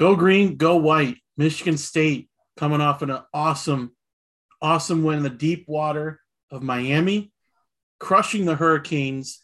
[0.00, 1.18] Go green, go white.
[1.36, 3.94] Michigan State coming off an awesome,
[4.62, 6.18] awesome win in the deep water
[6.50, 7.30] of Miami,
[7.98, 9.42] crushing the Hurricanes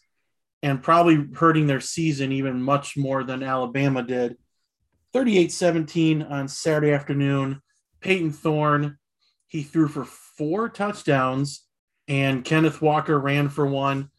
[0.63, 4.39] and probably hurting their season even much more than Alabama did.
[5.13, 7.61] 38 17 on Saturday afternoon.
[8.01, 8.97] Payton Thorne,
[9.49, 11.67] he threw for four touchdowns,
[12.09, 14.11] and Kenneth Walker ran for one.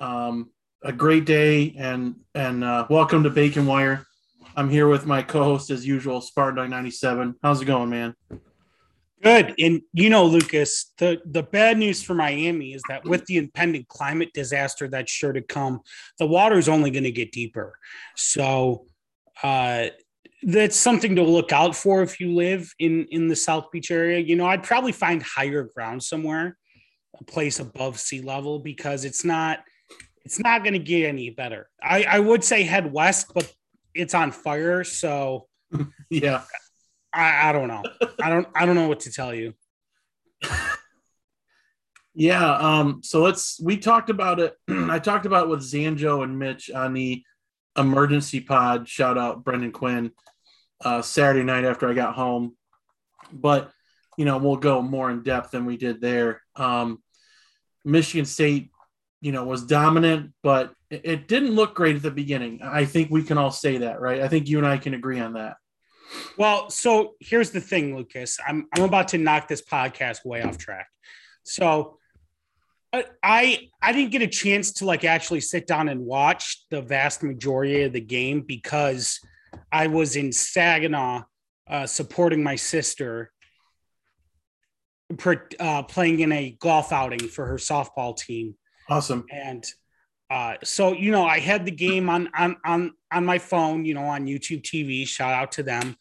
[0.00, 0.52] Um,
[0.82, 4.06] a great day, and and uh, welcome to Bacon Wire.
[4.56, 7.36] I'm here with my co-host as usual, Spartan 97.
[7.42, 8.14] How's it going, man?
[9.22, 9.54] Good.
[9.58, 13.86] And you know, Lucas, the, the bad news for Miami is that with the impending
[13.88, 15.80] climate disaster that's sure to come,
[16.18, 17.78] the water is only going to get deeper.
[18.16, 18.86] So
[19.42, 19.86] uh,
[20.42, 24.18] that's something to look out for if you live in in the South Beach area.
[24.18, 26.58] You know, I'd probably find higher ground somewhere,
[27.18, 29.60] a place above sea level, because it's not
[30.24, 31.70] it's not going to get any better.
[31.80, 33.52] I, I would say head west, but
[33.94, 34.84] it's on fire.
[34.84, 35.46] So
[36.10, 36.42] yeah,
[37.12, 37.82] I, I don't know.
[38.22, 39.54] I don't I don't know what to tell you.
[42.14, 42.56] yeah.
[42.56, 43.00] Um.
[43.02, 43.60] So let's.
[43.60, 44.54] We talked about it.
[44.68, 47.22] I talked about it with Zanjo and Mitch on the
[47.76, 48.88] emergency pod.
[48.88, 50.12] Shout out Brendan Quinn.
[50.84, 52.56] Uh, Saturday night after I got home,
[53.32, 53.70] but
[54.18, 56.42] you know we'll go more in depth than we did there.
[56.56, 57.00] Um,
[57.84, 58.70] Michigan State,
[59.20, 62.60] you know, was dominant, but it, didn't look great at the beginning.
[62.62, 64.20] I think we can all say that, right?
[64.20, 65.56] I think you and I can agree on that.
[66.36, 68.38] Well, so here's the thing, Lucas.
[68.46, 70.86] I'm I'm about to knock this podcast way off track.
[71.42, 71.98] So
[73.22, 77.22] I I didn't get a chance to like actually sit down and watch the vast
[77.22, 79.20] majority of the game because
[79.70, 81.22] I was in Saginaw
[81.68, 83.32] uh, supporting my sister
[85.60, 88.54] uh, playing in a golf outing for her softball team.
[88.88, 89.24] Awesome.
[89.30, 89.64] And
[90.32, 93.92] uh, so you know, I had the game on on on on my phone, you
[93.92, 95.06] know, on YouTube TV.
[95.06, 95.94] Shout out to them.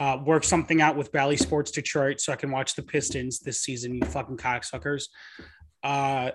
[0.00, 3.60] Uh, work something out with Bally Sports Detroit so I can watch the Pistons this
[3.60, 3.94] season.
[3.94, 5.04] You fucking cocksuckers.
[5.84, 6.32] Uh,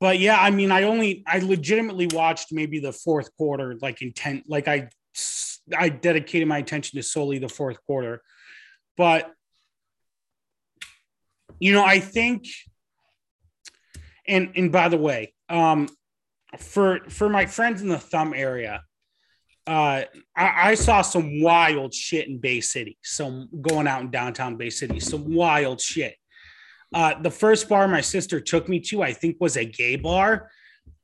[0.00, 4.46] but yeah, I mean, I only I legitimately watched maybe the fourth quarter, like intent,
[4.48, 4.88] like I
[5.76, 8.20] I dedicated my attention to solely the fourth quarter.
[8.96, 9.30] But
[11.60, 12.46] you know, I think
[14.28, 15.88] and and by the way, um,
[16.58, 18.82] for for my friends in the thumb area,
[19.66, 20.04] uh,
[20.36, 22.98] I, I, saw some wild shit in Bay City.
[23.02, 26.14] Some going out in downtown Bay City, some wild shit.
[26.94, 30.50] Uh, the first bar my sister took me to, I think, was a gay bar.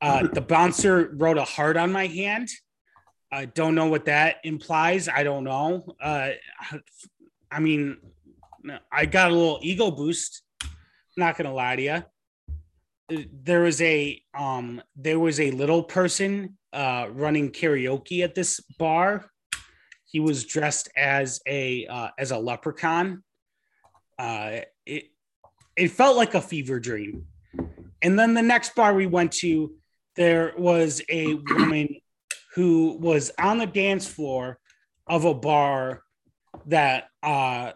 [0.01, 2.49] Uh, the bouncer wrote a heart on my hand.
[3.31, 5.09] I don't know what that implies.
[5.09, 5.85] I don't know.
[6.01, 6.31] Uh,
[7.51, 7.99] I mean,
[8.91, 10.43] I got a little ego boost.
[11.17, 12.05] Not gonna lie to you
[13.09, 19.27] there was a um there was a little person uh running karaoke at this bar.
[20.07, 23.23] He was dressed as a uh, as a leprechaun.
[24.19, 25.05] Uh it
[25.77, 27.27] it felt like a fever dream.
[28.01, 29.75] And then the next bar we went to
[30.17, 31.97] there was a woman
[32.55, 34.59] who was on the dance floor
[35.07, 36.03] of a bar
[36.67, 37.73] that uh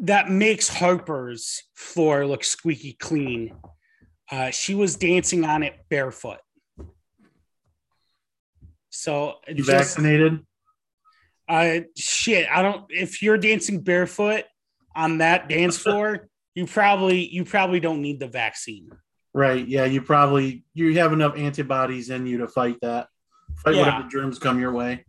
[0.00, 3.56] that makes Harper's floor look squeaky clean.
[4.30, 6.38] Uh, she was dancing on it barefoot.
[8.90, 10.40] So you just, vaccinated?
[11.48, 12.48] Uh, shit.
[12.50, 12.84] I don't.
[12.90, 14.44] If you're dancing barefoot
[14.94, 18.90] on that dance floor, you probably you probably don't need the vaccine.
[19.32, 19.66] Right.
[19.66, 19.84] Yeah.
[19.84, 23.08] You probably you have enough antibodies in you to fight that.
[23.56, 23.84] Fight yeah.
[23.86, 25.04] whatever germs come your way.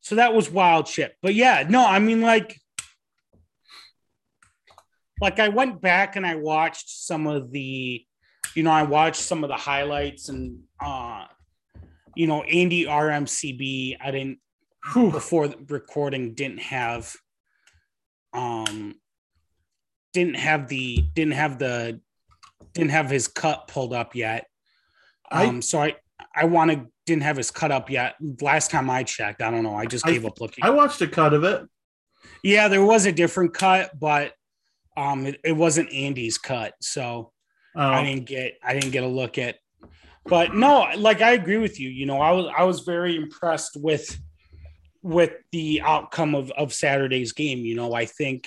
[0.00, 1.16] So that was wild shit.
[1.22, 2.59] But yeah, no, I mean like
[5.20, 8.04] like I went back and I watched some of the,
[8.54, 11.26] you know, I watched some of the highlights and, uh,
[12.14, 13.98] you know, Andy RMCB.
[14.00, 14.38] I didn't
[14.92, 17.14] whew, before the recording didn't have,
[18.32, 18.96] um,
[20.12, 22.00] didn't have the didn't have the
[22.74, 24.46] didn't have his cut pulled up yet.
[25.30, 25.96] Um, I, so I
[26.34, 28.14] I wanted didn't have his cut up yet.
[28.40, 29.74] Last time I checked, I don't know.
[29.74, 30.64] I just gave I, up looking.
[30.64, 31.68] I watched a cut of it.
[32.42, 34.32] Yeah, there was a different cut, but
[35.00, 37.32] um, it, it wasn't Andy's cut, so
[37.74, 37.80] oh.
[37.80, 39.56] I didn't get I didn't get a look at.
[40.26, 41.88] But no, like I agree with you.
[41.88, 44.20] You know, I was I was very impressed with
[45.02, 47.60] with the outcome of of Saturday's game.
[47.60, 48.46] You know, I think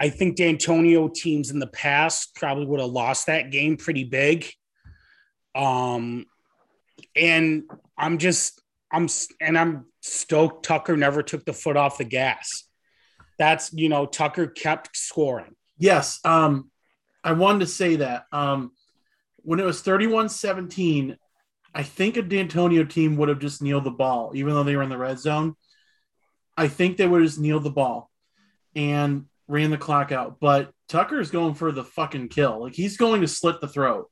[0.00, 4.50] I think Dantonio teams in the past probably would have lost that game pretty big.
[5.54, 6.24] Um,
[7.14, 7.64] and
[7.98, 9.08] I'm just I'm
[9.42, 12.64] and I'm stoked Tucker never took the foot off the gas
[13.38, 15.54] that's you know Tucker kept scoring.
[15.78, 16.70] Yes, um,
[17.22, 18.72] I wanted to say that um,
[19.38, 21.16] when it was 31-17,
[21.74, 24.82] I think a Dantonio team would have just kneeled the ball, even though they were
[24.82, 25.56] in the red zone.
[26.56, 28.10] I think they would have just kneeled the ball
[28.76, 30.38] and ran the clock out.
[30.40, 32.62] But Tucker is going for the fucking kill.
[32.62, 34.10] Like he's going to slit the throat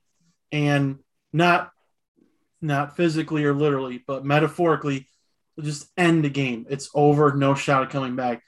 [0.50, 0.98] and
[1.32, 1.70] not
[2.60, 5.08] not physically or literally, but metaphorically,
[5.60, 6.66] just end the game.
[6.70, 8.42] It's over, no shot of coming back.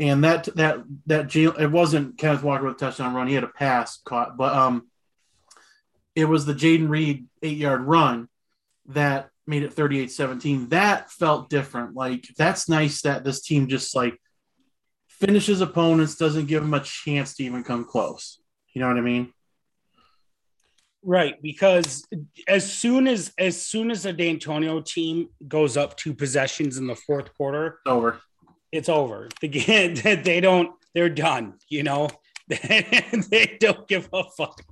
[0.00, 3.26] And that that that it wasn't Kenneth Walker with a touchdown run.
[3.26, 4.88] He had a pass caught, but um,
[6.14, 8.28] it was the Jayden Reed eight yard run
[8.86, 10.70] that made it 38-17.
[10.70, 11.94] That felt different.
[11.96, 14.20] Like that's nice that this team just like
[15.08, 18.40] finishes opponents, doesn't give them a chance to even come close.
[18.72, 19.32] You know what I mean?
[21.02, 22.04] Right, because
[22.46, 26.96] as soon as as soon as the Dantonio team goes up two possessions in the
[26.96, 28.20] fourth quarter, over.
[28.72, 29.28] It's over.
[29.40, 32.08] The they don't they're done, you know.
[32.48, 34.62] they don't give a fuck.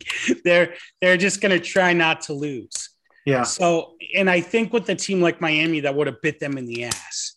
[0.44, 2.90] They're they're just gonna try not to lose.
[3.26, 3.42] Yeah.
[3.42, 6.66] So and I think with a team like Miami that would have bit them in
[6.66, 7.34] the ass.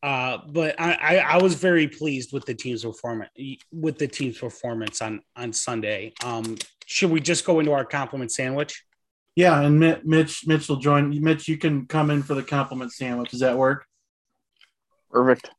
[0.00, 3.30] Uh, but I, I, I was very pleased with the team's performance
[3.72, 6.12] with the team's performance on on Sunday.
[6.24, 6.56] Um,
[6.86, 8.84] should we just go into our compliment sandwich?
[9.34, 11.22] Yeah, and Mitch Mitch will join.
[11.22, 13.30] Mitch, you can come in for the compliment sandwich.
[13.30, 13.86] Does that work?
[15.10, 15.50] Perfect.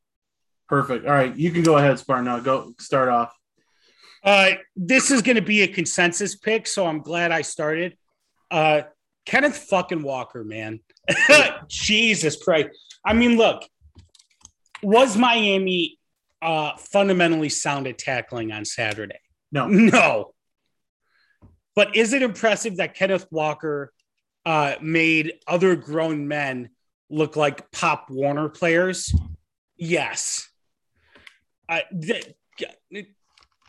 [0.69, 1.07] Perfect.
[1.07, 2.25] All right, you can go ahead, Spartan.
[2.25, 3.36] Now go start off.
[4.24, 7.98] Uh, this is going to be a consensus pick, so I'm glad I started.
[8.51, 8.83] Uh,
[9.25, 10.80] Kenneth fucking Walker, man.
[11.68, 12.69] Jesus Christ.
[13.06, 13.63] I mean, look,
[14.83, 15.98] was Miami
[16.42, 19.19] uh, fundamentally sound at tackling on Saturday?
[19.51, 19.68] No.
[19.68, 20.33] No.
[21.75, 23.94] But is it impressive that Kenneth Walker
[24.45, 26.69] uh, made other grown men
[27.10, 29.13] look like Pop Warner players?
[29.77, 30.48] Yes.
[31.69, 31.83] I,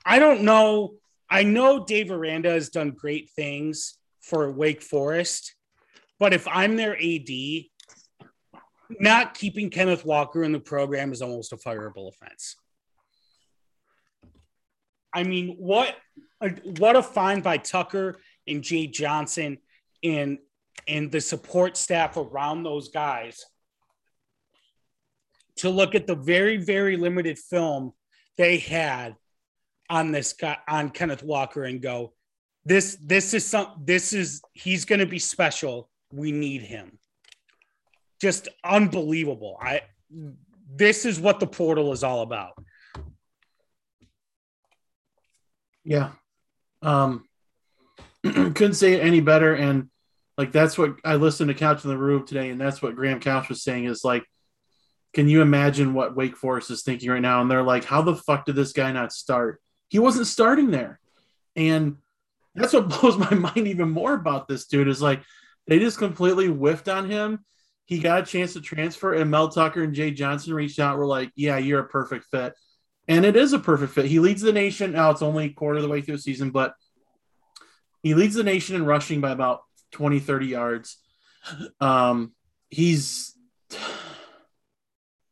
[0.04, 0.94] I don't know.
[1.28, 5.54] I know Dave Aranda has done great things for Wake Forest,
[6.18, 7.28] but if I'm their AD,
[8.98, 12.56] not keeping Kenneth Walker in the program is almost a fireable offense.
[15.12, 15.94] I mean, what
[16.78, 18.16] what a find by Tucker
[18.48, 19.58] and Jay Johnson
[20.02, 20.38] and
[20.88, 23.44] and the support staff around those guys
[25.60, 27.92] to look at the very very limited film
[28.36, 29.16] they had
[29.88, 32.12] on this guy on Kenneth Walker and go
[32.64, 36.98] this this is some this is he's going to be special we need him
[38.20, 39.58] just unbelievable.
[39.60, 39.82] I
[40.72, 42.52] this is what the portal is all about.
[45.84, 46.10] Yeah.
[46.82, 47.24] Um
[48.22, 49.54] couldn't say it any better.
[49.54, 49.88] And
[50.36, 53.20] like that's what I listened to Couch in the Room today, and that's what Graham
[53.20, 54.24] Couch was saying is like,
[55.12, 57.40] can you imagine what Wake Forest is thinking right now?
[57.40, 59.60] And they're like, how the fuck did this guy not start?
[59.88, 61.00] He wasn't starting there.
[61.56, 61.96] And
[62.54, 65.22] that's what blows my mind even more about this dude is like
[65.66, 67.44] they just completely whiffed on him
[67.90, 70.96] he got a chance to transfer, and Mel Tucker and Jay Johnson reached out.
[70.96, 72.54] Were like, "Yeah, you're a perfect fit,"
[73.08, 74.04] and it is a perfect fit.
[74.04, 74.92] He leads the nation.
[74.92, 76.74] Now it's only quarter of the way through the season, but
[78.00, 80.98] he leads the nation in rushing by about 20, 30 yards.
[81.80, 82.30] Um,
[82.68, 83.29] he's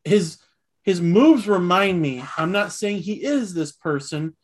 [0.09, 0.39] his
[0.83, 2.25] his moves remind me.
[2.37, 4.37] I'm not saying he is this person,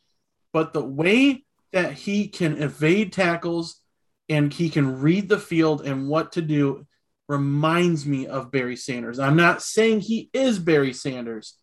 [0.53, 3.81] but the way that he can evade tackles
[4.29, 6.87] and he can read the field and what to do
[7.29, 9.19] reminds me of Barry Sanders.
[9.19, 11.55] I'm not saying he is Barry Sanders,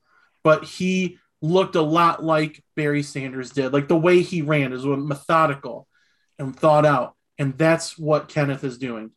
[0.43, 3.73] but he looked a lot like Barry Sanders did.
[3.73, 5.87] Like the way he ran is methodical
[6.39, 7.15] and thought out.
[7.37, 9.11] And that's what Kenneth is doing.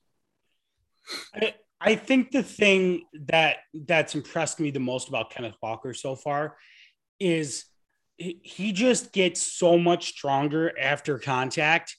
[1.81, 6.57] I, think the thing that that's impressed me the most about Kenneth Walker so far
[7.21, 7.67] is
[8.17, 11.97] he just gets so much stronger after contact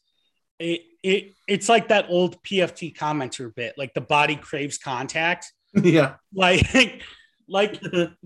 [0.60, 5.52] it, it it's like that old PFT commenter bit, like the body craves contact.
[5.84, 6.16] Yeah.
[6.34, 7.04] Like
[7.50, 7.82] like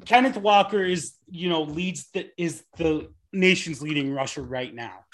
[0.05, 5.05] Kenneth Walker is, you know, leads the is the nation's leading rusher right now.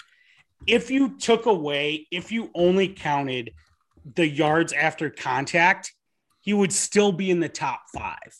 [0.66, 3.54] If you took away, if you only counted
[4.16, 5.94] the yards after contact,
[6.46, 8.32] he would still be in the top five.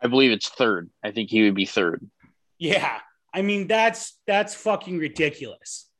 [0.00, 0.88] I believe it's third.
[1.04, 2.08] I think he would be third.
[2.56, 3.00] Yeah.
[3.34, 5.90] I mean, that's that's fucking ridiculous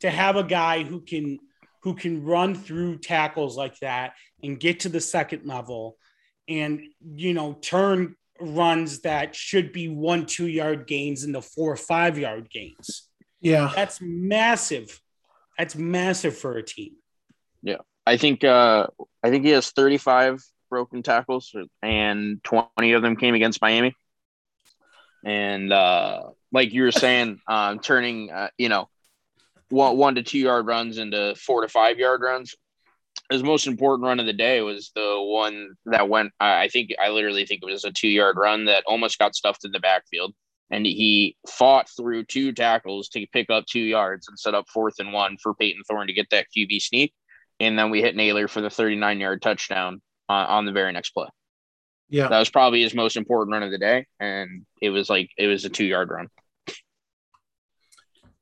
[0.00, 1.38] to have a guy who can
[1.82, 5.96] who can run through tackles like that and get to the second level
[6.48, 11.76] and you know turn runs that should be one two yard gains into four or
[11.76, 13.08] five yard gains
[13.40, 15.00] yeah that's massive
[15.56, 16.92] that's massive for a team
[17.62, 18.86] yeah i think uh
[19.22, 23.94] i think he has 35 broken tackles and 20 of them came against miami
[25.24, 26.22] and uh
[26.52, 28.88] like you were saying um turning uh, you know
[29.70, 32.54] one, one to two yard runs into four to five yard runs.
[33.30, 36.32] his most important run of the day was the one that went.
[36.40, 39.34] I I think I literally think it was a two yard run that almost got
[39.34, 40.34] stuffed in the backfield,
[40.70, 44.98] and he fought through two tackles to pick up two yards and set up fourth
[44.98, 47.14] and one for Payton Thorne to get that QB sneak,
[47.60, 50.92] and then we hit Nailor for the thirty nine yard touchdown on, on the very
[50.92, 51.28] next play.
[52.08, 52.28] Yeah.
[52.28, 55.46] That was probably his most important run of the day, and it was like it
[55.46, 56.28] was a two yard run.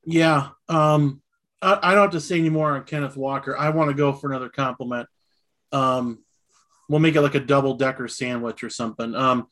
[0.05, 0.50] Yeah.
[0.69, 1.21] Um,
[1.61, 3.57] I, I don't have to say any more on Kenneth Walker.
[3.59, 5.09] I want to go for another compliment.
[5.73, 6.23] Um,
[6.88, 9.14] we'll make it like a double decker sandwich or something.
[9.14, 9.49] Um,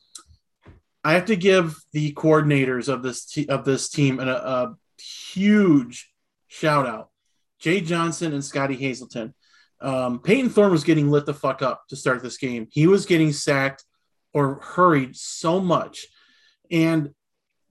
[1.03, 4.75] I have to give the coordinators of this te- of this team an, a, a
[4.99, 6.11] huge
[6.47, 7.09] shout out.
[7.59, 9.33] Jay Johnson and Scottie Hazelton.
[9.81, 12.67] Um, Payton Thorne was getting lit the fuck up to start this game.
[12.71, 13.83] He was getting sacked
[14.33, 16.05] or hurried so much.
[16.71, 17.11] And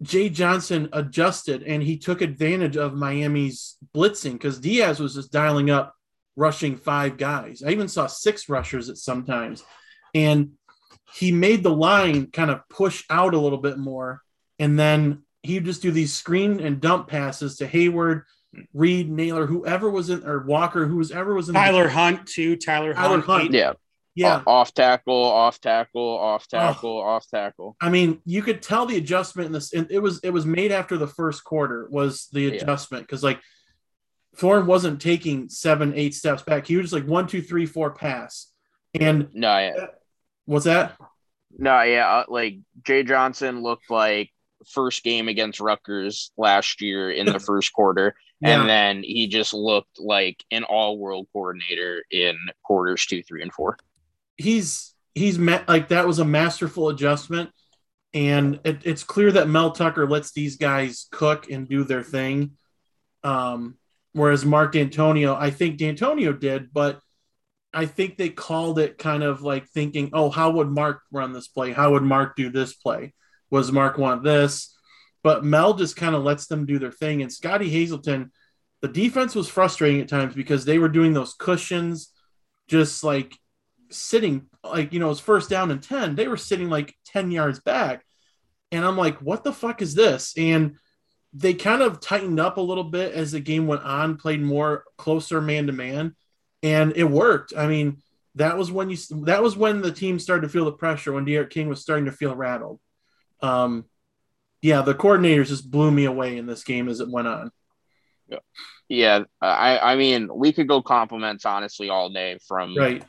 [0.02, 5.70] Jay Johnson adjusted and he took advantage of Miami's blitzing because Diaz was just dialing
[5.70, 5.94] up,
[6.36, 7.62] rushing five guys.
[7.62, 9.62] I even saw six rushers at sometimes.
[10.14, 10.52] And
[11.14, 14.20] he made the line kind of push out a little bit more.
[14.58, 18.22] And then he'd just do these screen and dump passes to Heyward,
[18.72, 21.54] Reed, Nailor, whoever was in, or Walker, whoever was in.
[21.54, 22.56] Tyler Hunt too.
[22.56, 23.42] Tyler, Tyler Hunt.
[23.42, 23.52] Hunt.
[23.52, 23.72] Yeah,
[24.14, 24.42] yeah.
[24.46, 27.76] O- off tackle, off tackle, off tackle, off tackle.
[27.80, 29.72] I mean, you could tell the adjustment in this.
[29.72, 33.40] and It was it was made after the first quarter was the adjustment because like
[34.36, 36.66] Thorne wasn't taking seven eight steps back.
[36.66, 38.50] He was just like one two three four pass.
[38.98, 39.86] And No, yeah,
[40.46, 40.96] what's that?
[41.56, 42.08] no, yeah.
[42.08, 44.30] uh, Like Jay Johnson looked like
[44.68, 49.54] first game against Rutgers last year in the first quarter, Yeah, and then he just
[49.54, 53.78] looked like an all-world coordinator in quarters two, three, and four.
[54.36, 57.50] he's he's met like that was a masterful adjustment,
[58.12, 62.52] and it, it's clear that Mel Tucker lets these guys cook and do their thing.
[63.22, 63.76] Um,
[64.12, 67.00] whereas Mark Dantonio, I think Dantonio did, but
[67.72, 71.48] I think they called it kind of like thinking, oh, how would Mark run this
[71.48, 71.72] play?
[71.72, 73.14] How would Mark do this play?
[73.50, 74.73] Was Mark want this?
[75.24, 77.22] But Mel just kind of lets them do their thing.
[77.22, 78.30] And Scottie Hazelton,
[78.80, 82.10] the defense was frustrating at times because they were doing those cushions,
[82.68, 83.34] just like
[83.90, 86.14] sitting, like, you know, it's first down and 10.
[86.14, 88.04] They were sitting like 10 yards back.
[88.70, 90.34] And I'm like, what the fuck is this?
[90.36, 90.76] And
[91.32, 94.84] they kind of tightened up a little bit as the game went on, played more
[94.96, 96.14] closer man to man,
[96.62, 97.52] and it worked.
[97.56, 98.02] I mean,
[98.36, 101.24] that was when you that was when the team started to feel the pressure when
[101.24, 102.80] D'Eriq King was starting to feel rattled.
[103.40, 103.84] Um,
[104.64, 107.50] yeah, the coordinators just blew me away in this game as it went on.
[108.28, 108.38] Yeah,
[108.88, 113.04] yeah I, I mean, we could go compliments honestly all day from Right.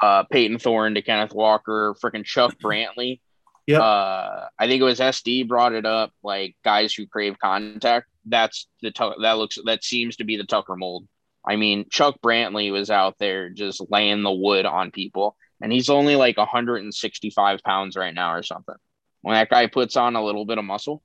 [0.00, 3.20] uh, Payton Thorne to Kenneth Walker, freaking Chuck Brantley.
[3.66, 8.06] Yeah, Uh, I think it was SD brought it up, like guys who crave contact.
[8.24, 11.08] That's the Tu- that looks that seems to be the Tucker mold.
[11.44, 15.90] I mean, Chuck Brantley was out there just laying the wood on people, and he's
[15.90, 18.74] only like 165 pounds right now or something.
[19.22, 21.02] When that guy puts on a little bit of muscle,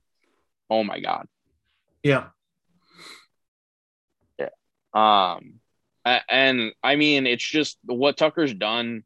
[0.70, 1.26] oh my god.
[2.02, 2.28] Yeah.
[4.38, 4.50] Yeah.
[4.94, 5.60] Um,
[6.28, 9.02] and I mean, it's just what Tucker's done,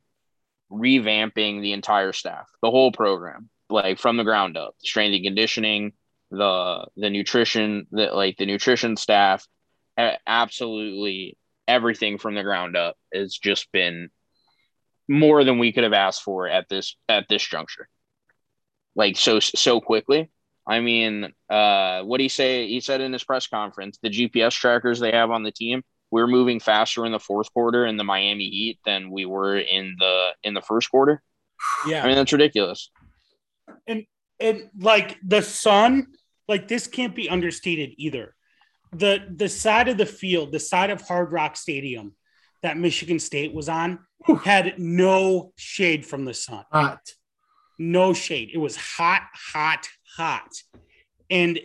[0.71, 5.93] revamping the entire staff, the whole program, like from the ground up, strength and conditioning,
[6.31, 9.47] the the nutrition, the like the nutrition staff,
[10.27, 11.37] absolutely
[11.67, 14.11] everything from the ground up has just been
[15.09, 17.89] more than we could have asked for at this at this juncture.
[18.97, 20.31] Like so so quickly.
[20.67, 22.69] I mean, uh, what he say?
[22.69, 26.27] He said in his press conference, the GPS trackers they have on the team, we're
[26.27, 30.31] moving faster in the fourth quarter in the Miami Heat than we were in the
[30.43, 31.23] in the first quarter.
[31.87, 32.03] Yeah.
[32.05, 32.91] I mean, that's ridiculous.
[33.87, 34.05] and
[34.41, 36.07] and like the sun
[36.49, 38.35] like this can't be understated either
[38.93, 42.15] the the side of the field the side of hard rock stadium
[42.63, 43.99] that michigan state was on
[44.43, 47.01] had no shade from the sun Hot.
[47.81, 48.51] No shade.
[48.53, 50.53] It was hot hot hot.
[51.31, 51.59] And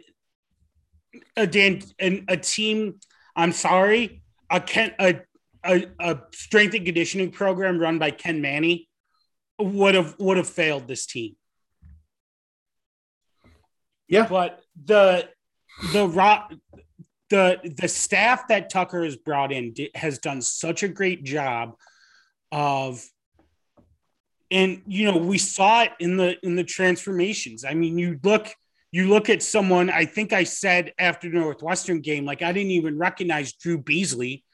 [1.37, 2.99] a dan and a team
[3.37, 5.15] i'm sorry a ken a,
[5.63, 8.89] a, a strength and conditioning program run by ken mannie
[9.59, 11.35] would have would have failed this team.
[14.07, 14.27] Yeah.
[14.27, 15.29] but the
[15.91, 16.53] the rock
[17.29, 21.75] the the staff that Tucker has brought in has done such a great job
[22.51, 23.03] of
[24.51, 27.65] and you know we saw it in the in the transformations.
[27.65, 28.53] I mean you look
[28.95, 32.71] you look at someone i think i said after the northwestern game like i didn't
[32.71, 34.45] even recognize drew beasley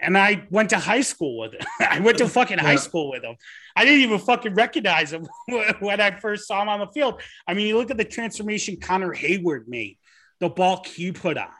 [0.00, 1.60] and i went to high school with him.
[1.80, 3.36] I went to fucking high school with him.
[3.76, 5.26] I didn't even fucking recognize him
[5.78, 7.22] when i first saw him on the field.
[7.46, 9.98] I mean you look at the transformation connor heyward made
[10.40, 11.52] the bulk he put on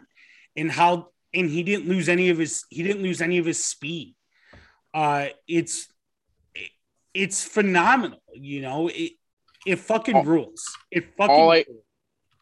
[0.57, 3.65] and how and he didn't lose any of his he didn't lose any of his
[3.65, 4.17] speed.
[4.93, 5.89] Uh, it's
[7.15, 8.21] it's phenomenal.
[8.35, 9.13] You know, it
[9.67, 10.63] it fucking All- rules.
[10.91, 11.81] It fucking all I- rules.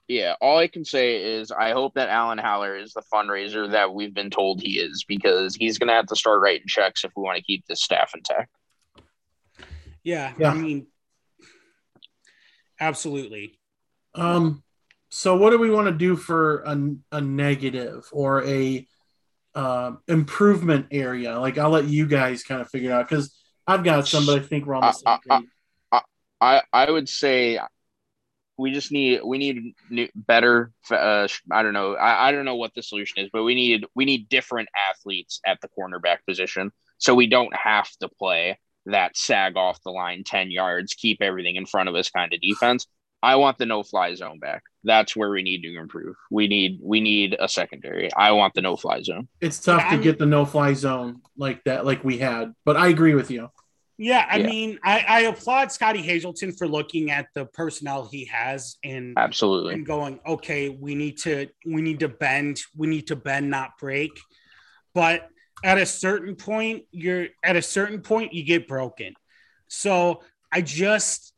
[0.09, 3.95] Yeah, all I can say is I hope that Alan Haller is the fundraiser that
[3.95, 7.13] we've been told he is because he's going to have to start writing checks if
[7.17, 8.51] we want to keep this staff intact.
[10.03, 10.51] yeah, Yeah.
[10.51, 10.87] I mean,
[12.81, 13.59] absolutely.
[14.15, 14.63] Um,
[15.09, 16.77] so what do we want to do for a,
[17.13, 18.87] a negative or a
[19.55, 21.39] um improvement area?
[21.39, 23.35] Like I'll let you guys kind of figure it out because
[23.73, 25.49] I've got some, but I think we're on the same Uh, uh, page.
[26.41, 27.59] I I would say
[28.59, 30.73] we just need we need new, better.
[30.91, 31.95] Uh, I don't know.
[31.95, 35.41] I, I don't know what the solution is, but we need we need different athletes
[35.47, 40.25] at the cornerback position, so we don't have to play that sag off the line
[40.25, 42.87] ten yards, keep everything in front of us kind of defense.
[43.25, 44.65] I want the no fly zone back.
[44.83, 46.17] That's where we need to improve.
[46.29, 48.13] We need we need a secondary.
[48.13, 49.29] I want the no fly zone.
[49.41, 52.53] It's tough Yeah, to I'm- get the no fly zone like that, like we had.
[52.65, 53.49] But I agree with you.
[54.03, 54.47] Yeah, I Yeah.
[54.47, 59.75] mean, I, I applaud Scottie Hazelton for looking at the personnel he has and Absolutely.
[59.75, 63.79] and going, okay, we need to we need to bend, we need to bend, not
[63.79, 64.11] break.
[64.93, 65.29] But
[65.63, 69.15] at a certain point, you're at a certain point you get broken.
[69.69, 71.33] So I just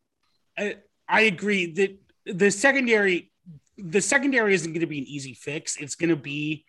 [0.57, 3.31] I, I agree that the secondary
[3.77, 5.77] the secondary isn't going to be an easy fix.
[5.77, 6.65] It's going to be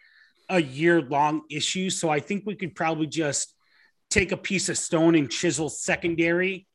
[0.49, 1.89] a year long issue.
[1.89, 3.54] So I think we could probably just
[4.15, 6.67] take a piece of stone and chisel secondary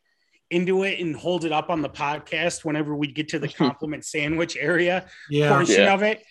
[0.50, 4.04] into it and hold it up on the podcast whenever we get to the compliment
[4.04, 5.48] sandwich area Yeah.
[5.48, 5.94] portion Yeah.
[5.94, 6.22] of it.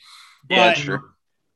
[0.50, 1.04] Yeah, But sure.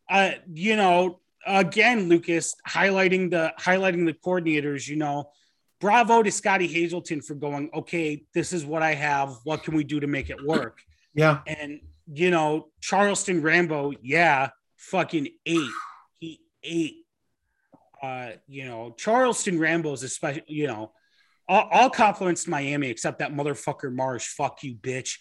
[0.09, 4.87] uh, you know, again, Lucas highlighting the highlighting the coordinators.
[4.87, 5.29] You know,
[5.81, 7.69] bravo to Scottie Hazelton for going.
[7.73, 9.35] Okay, this is what I have.
[9.43, 10.79] What can we do to make it work?
[11.13, 11.39] Yeah.
[11.45, 11.81] And
[12.11, 15.69] you know, Charleston Rambo, yeah, fucking ate.
[16.19, 17.02] He ate.
[18.03, 20.43] Uh, you know, Charleston Rambo's especially.
[20.47, 20.91] You know,
[21.47, 24.27] all, all compliments to Miami except that motherfucker Marsh.
[24.27, 25.19] Fuck you, bitch.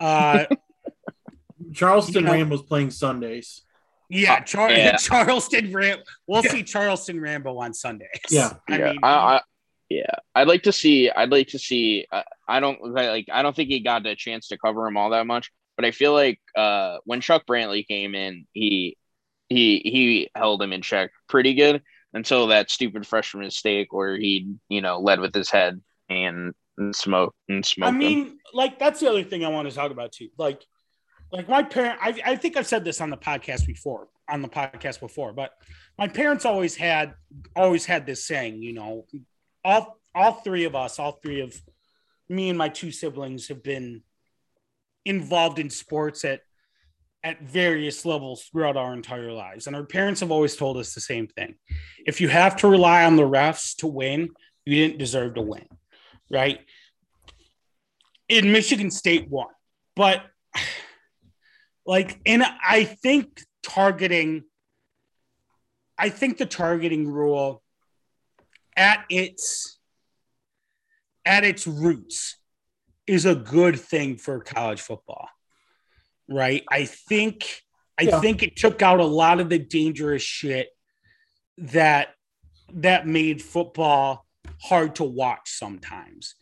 [0.00, 0.46] Uh,
[1.72, 3.62] Charleston You know- Rambo's playing Sundays.
[4.08, 4.96] Yeah, Char- Yeah.
[5.00, 5.98] Charleston Ram.
[6.26, 6.50] We'll Yeah.
[6.50, 8.08] see Charleston Rambo on Sundays.
[8.30, 8.52] Yeah.
[8.68, 9.40] I yeah, mean, I, I,
[9.88, 11.10] yeah, I'd like to see.
[11.10, 12.06] I'd like to see.
[12.10, 13.26] Uh, I don't like.
[13.32, 15.52] I don't think he got a chance to cover him all that much.
[15.76, 18.96] But I feel like uh, when Chuck Brantley came in, he
[19.48, 24.54] he he held him in check pretty good until that stupid freshman mistake where he
[24.68, 27.88] you know led with his head and, and smoked and smoked.
[27.88, 27.98] I him.
[27.98, 30.28] mean, like that's the other thing I want to talk about too.
[30.38, 30.64] Like,
[31.32, 31.98] like my parent.
[32.02, 34.08] I, I think I've said this on the podcast before.
[34.28, 35.52] On the podcast before, but
[35.96, 37.14] my parents always had
[37.54, 38.60] always had this saying.
[38.60, 39.06] You know,
[39.64, 41.54] all all three of us, all three of
[42.28, 44.02] me and my two siblings have been
[45.04, 46.40] involved in sports at
[47.26, 49.66] at various levels throughout our entire lives.
[49.66, 51.56] And our parents have always told us the same thing.
[52.06, 54.30] If you have to rely on the refs to win,
[54.64, 55.66] you didn't deserve to win.
[56.30, 56.60] Right.
[58.28, 59.48] In Michigan State won.
[59.96, 60.22] But
[61.86, 64.44] like, and I think targeting,
[65.98, 67.60] I think the targeting rule
[68.76, 69.80] at its
[71.24, 72.36] at its roots
[73.08, 75.28] is a good thing for college football
[76.28, 76.64] right?
[76.70, 77.62] I think
[77.98, 78.20] i Yeah.
[78.20, 80.68] think it took out a lot of the dangerous shit
[81.58, 82.08] that
[82.72, 84.26] that made football
[84.60, 86.34] hard to watch sometimes.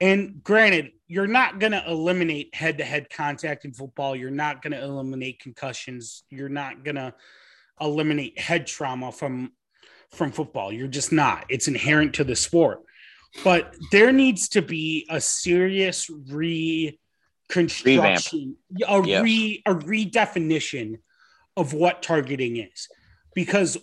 [0.00, 4.14] And granted you're not going to eliminate head-to-head contact in football.
[4.14, 6.22] You're not going to eliminate concussions.
[6.30, 7.12] You're not going to
[7.80, 9.52] eliminate head trauma from
[10.12, 10.72] from football.
[10.72, 11.46] You're just not.
[11.48, 12.80] It's inherent to the sport.
[13.44, 16.08] But there needs to be a serious
[17.56, 19.22] reconstruction, a Yeah.
[19.22, 21.00] re a redefinition
[21.56, 22.88] of what targeting is,
[23.34, 23.76] because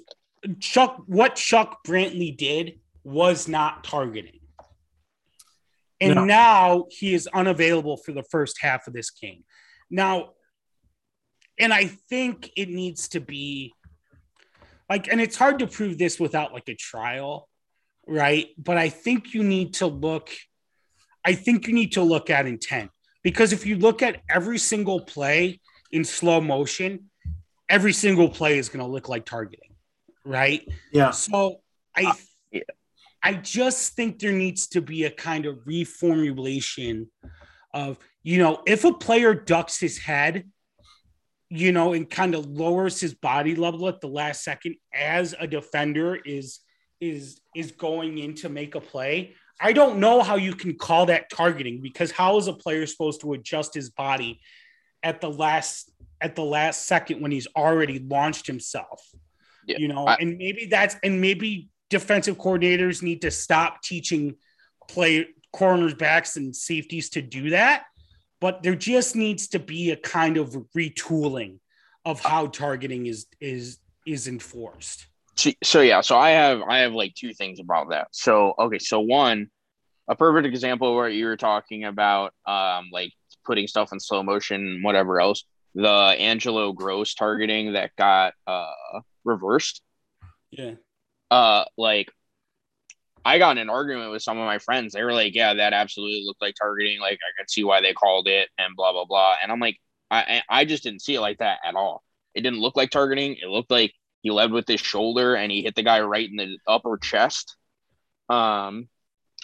[0.60, 4.40] Chuck, what Chuck Brantley did was not targeting,
[6.00, 6.26] and No.
[6.26, 9.44] now he is unavailable for the first half of this game.
[9.90, 10.34] Now,
[11.60, 13.74] and I think it needs to be
[14.90, 17.50] like, and it's hard to prove this without like a trial
[18.08, 18.48] right?
[18.58, 20.30] But I think you need to look.
[21.26, 22.90] I think you need to look at intent
[23.28, 25.60] because if you look at every single play
[25.92, 27.10] in slow motion,
[27.68, 29.76] every single play is going to look like targeting,
[30.24, 30.66] right?
[30.94, 31.12] Yeah.
[31.12, 31.58] So
[31.94, 32.14] I, Uh,
[32.54, 32.62] yeah.
[33.22, 37.08] I just think there needs to be a kind of reformulation
[37.74, 40.46] of you know if a player ducks his head,
[41.50, 45.48] you know, and kind of lowers his body level at the last second as a
[45.48, 46.62] defender is
[47.02, 49.36] is is going in to make a play.
[49.60, 53.22] I don't know how you can call that targeting because how is a player supposed
[53.22, 54.40] to adjust his body
[55.04, 59.02] at the last at the last second when he's already launched himself?
[59.66, 64.36] Yeah, you know, I- and maybe that's and maybe defensive coordinators need to stop teaching
[64.88, 67.86] play corners, backs, and safeties to do that.
[68.40, 71.60] But there just needs to be a kind of retooling
[72.06, 75.08] of how targeting is is is enforced.
[75.64, 78.08] So yeah, so I have I have like two things about that.
[78.12, 79.50] So okay, so one,
[80.08, 83.14] a perfect example where you were talking about um like
[83.46, 85.44] putting stuff in slow motion, whatever else.
[85.76, 89.82] The Angelo Grose targeting that got uh reversed.
[90.50, 90.74] Yeah.
[91.30, 92.12] Uh like
[93.26, 94.94] I got in an argument with some of my friends.
[94.94, 97.00] They were like, "Yeah, that absolutely looked like targeting.
[97.02, 99.78] Like, I could see why they called it, and blah blah blah." And I'm like,
[100.10, 102.04] I I just didn't see it like that at all.
[102.34, 103.36] It didn't look like targeting.
[103.36, 103.94] It looked like
[104.28, 107.56] he led with his shoulder and he hit the guy right in the upper chest.
[108.28, 108.90] Um,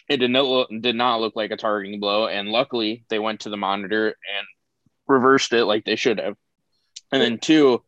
[0.09, 3.41] it did not look, did not look like a targeting blow, and luckily they went
[3.41, 4.47] to the monitor and
[5.07, 6.35] reversed it like they should have.
[7.13, 7.81] And then two,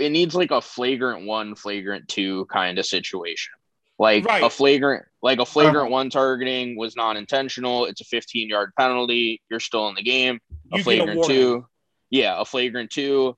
[0.00, 3.52] it needs like a flagrant one, flagrant two kind of situation.
[3.96, 4.42] Like right.
[4.42, 5.90] a flagrant, like a flagrant uh-huh.
[5.90, 7.84] one targeting was not intentional.
[7.84, 9.40] It's a 15 yard penalty.
[9.48, 10.40] You're still in the game.
[10.72, 11.66] A you flagrant a two,
[12.10, 13.36] yeah, a flagrant two,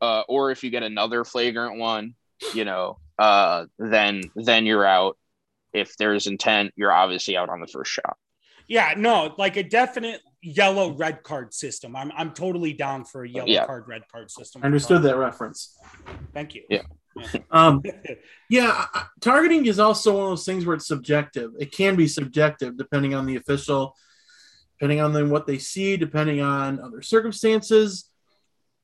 [0.00, 2.14] uh, or if you get another flagrant one,
[2.54, 5.16] you know, uh, then then you're out.
[5.72, 8.16] If there's intent, you're obviously out on the first shot.
[8.68, 11.96] Yeah, no, like a definite yellow red card system.
[11.96, 13.66] I'm I'm totally down for a yellow yeah.
[13.66, 14.62] card red card system.
[14.62, 15.78] I understood that reference.
[16.34, 16.62] Thank you.
[16.68, 16.82] Yeah.
[17.50, 17.82] um,
[18.50, 18.86] yeah,
[19.20, 21.52] targeting is also one of those things where it's subjective.
[21.58, 23.96] It can be subjective depending on the official,
[24.78, 28.10] depending on them, what they see, depending on other circumstances.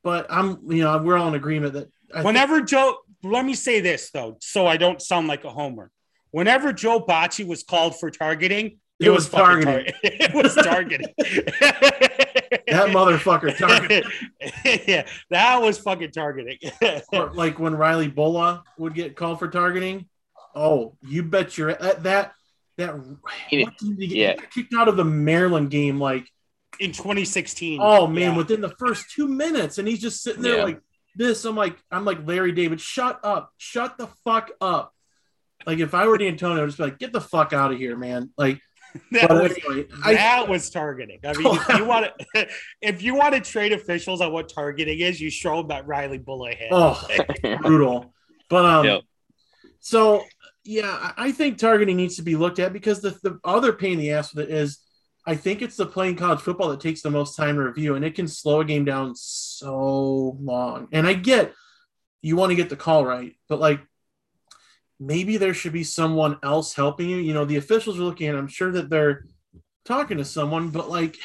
[0.02, 3.54] But I'm, you know, we're all in agreement that I whenever think- Joe, let me
[3.54, 5.90] say this though, so I don't sound like a homer.
[6.30, 9.86] Whenever Joe Bachie was called for targeting, it, it was, was targeting.
[9.86, 11.14] Tar- it was targeting.
[11.18, 14.04] that motherfucker targeted.
[14.88, 16.58] yeah, that was fucking targeting.
[17.34, 20.06] like when Riley Bullough would get called for targeting.
[20.54, 22.32] Oh, you bet your that that
[22.76, 24.16] that what did he get?
[24.16, 24.34] Yeah.
[24.34, 26.28] kicked out of the Maryland game like
[26.80, 27.80] in 2016.
[27.82, 28.36] Oh man, yeah.
[28.36, 30.64] within the first two minutes, and he's just sitting there yeah.
[30.64, 30.80] like
[31.18, 31.44] this.
[31.44, 34.94] I'm like, I'm like Larry David, shut up, shut the fuck up.
[35.66, 37.96] Like if I were Dantonio, I'd just be like, get the fuck out of here,
[37.96, 38.30] man.
[38.38, 38.60] Like
[39.12, 41.18] that, was, anyway, that I, was targeting.
[41.24, 42.48] I mean, if you want to,
[42.80, 46.18] if you want to trade officials on what targeting is, you show them that Riley
[46.18, 46.68] Bullough had.
[46.70, 47.06] Oh,
[47.62, 48.14] brutal.
[48.48, 49.02] But um, yep.
[49.80, 50.24] so
[50.64, 53.98] yeah, I think targeting needs to be looked at because the, the other pain in
[53.98, 54.78] the ass with it is
[55.28, 58.04] I think it's the playing college football that takes the most time to review, and
[58.04, 60.88] it can slow a game down so long.
[60.90, 61.52] And I get
[62.22, 63.80] you want to get the call right, but like
[64.98, 67.18] maybe there should be someone else helping you.
[67.18, 68.36] You know, the officials are looking at.
[68.36, 69.26] I'm sure that they're
[69.84, 71.18] talking to someone, but like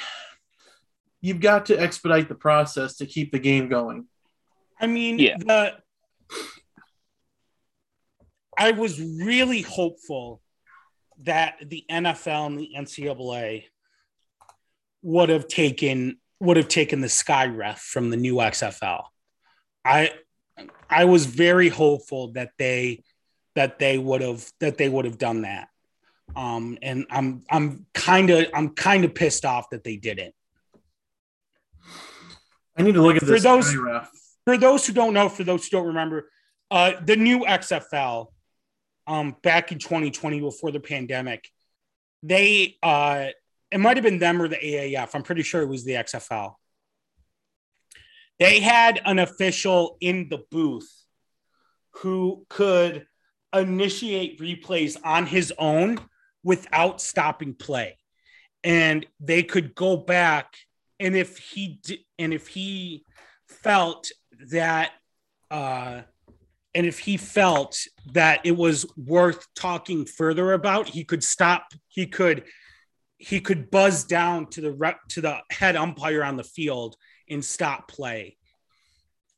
[1.21, 4.07] you've got to expedite the process to keep the game going.
[4.81, 5.37] I mean, yeah.
[5.37, 5.75] the
[8.57, 10.41] I was really hopeful
[11.19, 13.63] that the NFL and the NCAA
[15.03, 19.03] would have taken would have taken the sky ref from the new XFL.
[19.85, 20.11] I
[20.89, 23.03] I was very hopeful that they
[23.55, 25.67] that they would have that they would have done that.
[26.35, 30.33] Um, and I'm I'm kind of I'm kind of pissed off that they didn't.
[32.75, 33.75] I need to look at this for those
[34.45, 36.29] for those who don't know, for those who don't remember,
[36.71, 38.27] uh, the new XFL,
[39.07, 41.49] um, back in 2020 before the pandemic,
[42.23, 43.27] they uh,
[43.73, 45.09] it might have been them or the AAF.
[45.15, 46.53] I'm pretty sure it was the XFL.
[48.37, 50.91] They had an official in the booth
[51.97, 53.07] who could
[53.51, 55.99] initiate replays on his own
[56.43, 57.97] without stopping play.
[58.63, 60.55] And they could go back
[60.99, 61.81] and if he
[62.19, 63.03] and if he
[63.47, 64.11] felt
[64.51, 64.91] that
[65.51, 66.01] uh
[66.75, 67.77] and if he felt
[68.13, 72.45] that it was worth talking further about, he could stop, he could
[73.23, 76.95] he could buzz down to the rep to the head umpire on the field
[77.29, 78.37] and stop play.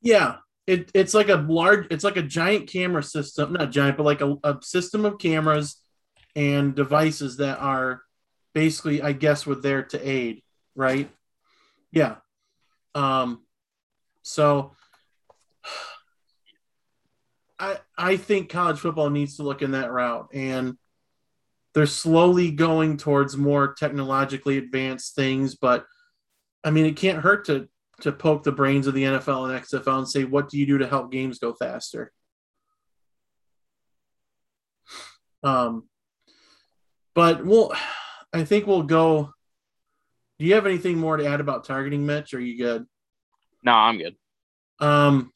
[0.02, 4.04] Yeah, it, it's like a large it's like a giant camera system not giant but
[4.04, 5.78] like a, a system of cameras
[6.36, 8.02] and devices that are
[8.54, 10.42] basically i guess were there to aid
[10.76, 11.10] right?
[11.92, 12.16] Yeah.
[12.94, 13.42] Um
[14.22, 14.72] so
[17.60, 20.30] i i think college football needs to look in that route.
[20.34, 20.78] And
[21.76, 25.86] they're slowly going towards more technologically advanced things but
[26.64, 27.70] i mean it can't hurt to
[28.02, 30.78] to poke the brains of the NFL and XFL and say, what do you do
[30.80, 32.12] to help games go faster?
[35.44, 35.88] Um,
[37.14, 37.74] but we'll,
[38.34, 39.32] I think we'll go.
[40.40, 42.34] Do you have anything more to add about targeting, Mitch?
[42.34, 42.86] Are you good?
[43.64, 44.16] No, I'm good.
[44.80, 45.32] Um,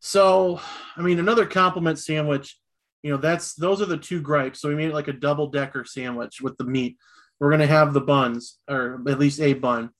[0.00, 0.60] so,
[0.96, 2.58] I mean, another compliment sandwich
[3.04, 4.60] You know, that's those are the two gripes.
[4.60, 6.96] So we made it like a double decker sandwich with the meat.
[7.38, 9.90] We're gonna have the buns, or at least a bun.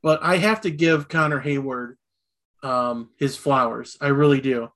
[0.00, 1.94] But I have to give Connor Heyward
[2.62, 3.96] um, his flowers.
[4.00, 4.68] I really do.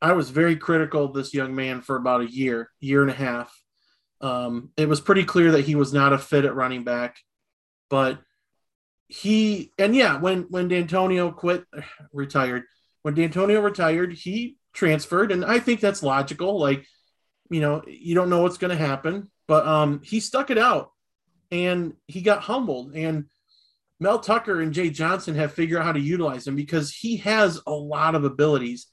[0.00, 3.14] I was very critical of this young man for about a year, year and a
[3.14, 3.54] half.
[4.22, 7.18] Um, it was pretty clear that he was not a fit at running back,
[7.90, 8.20] but
[9.06, 11.64] he and yeah, when when Dantonio quit,
[12.14, 12.62] retired,
[13.02, 16.58] when Dantonio retired, he transferred, and I think that's logical.
[16.58, 16.86] Like,
[17.50, 20.90] you know, you don't know what's going to happen, but um, he stuck it out,
[21.50, 23.26] and he got humbled, and
[24.00, 27.60] Mel Tucker and Jay Johnson have figured out how to utilize him because he has
[27.66, 28.88] a lot of abilities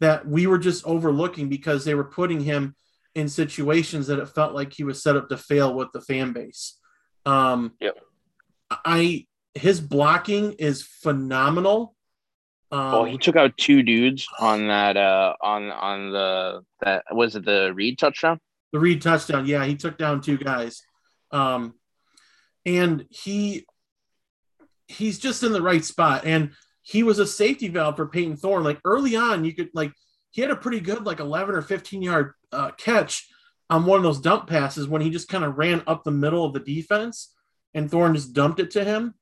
[0.00, 2.74] that we were just overlooking because they were putting him
[3.14, 6.32] in situations that it felt like he was set up to fail with the fan
[6.32, 6.78] base.
[7.24, 7.96] Um, yep.
[8.70, 11.96] I his blocking is phenomenal.
[12.72, 17.34] Um, oh, he took out two dudes on that uh on on the that was
[17.34, 18.38] it the Reed touchdown?
[18.72, 20.82] The Reed touchdown, yeah, he took down two guys.
[21.32, 21.74] Um
[22.64, 23.66] and he
[24.86, 26.24] he's just in the right spot.
[26.24, 26.52] And
[26.82, 28.64] he was a safety valve for Payton Thorne.
[28.64, 29.92] Like early on, you could like
[30.30, 33.28] he had a pretty good like 11 or 15 yard uh, catch
[33.68, 36.44] on one of those dump passes when he just kind of ran up the middle
[36.44, 37.32] of the defense
[37.74, 39.14] and Thorne just dumped it to him.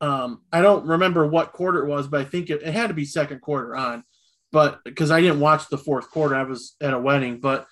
[0.00, 2.94] Um, I don't remember what quarter it was, but I think it, it had to
[2.94, 4.04] be second quarter on.
[4.52, 7.38] But because I didn't watch the fourth quarter, I was at a wedding.
[7.40, 7.66] But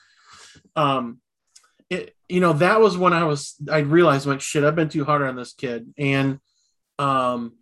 [0.76, 1.20] um,
[1.90, 5.04] it you know that was when I was I realized like shit, I've been too
[5.04, 6.38] hard on this kid, and
[6.98, 7.54] um,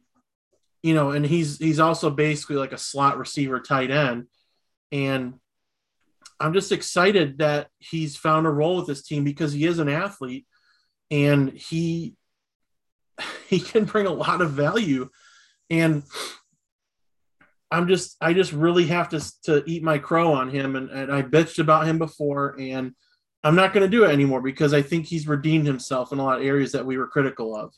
[0.82, 4.26] you know, and he's he's also basically like a slot receiver, tight end,
[4.92, 5.34] and
[6.38, 9.88] I'm just excited that he's found a role with this team because he is an
[9.88, 10.46] athlete
[11.10, 12.14] and he
[13.48, 15.08] he can bring a lot of value.
[15.70, 16.04] And
[17.70, 20.76] i'm just i just really have to to eat my crow on him.
[20.76, 22.94] And, and i bitched about him before and
[23.44, 26.24] i'm not going to do it anymore because i think he's redeemed himself in a
[26.24, 27.72] lot of areas that we were critical of.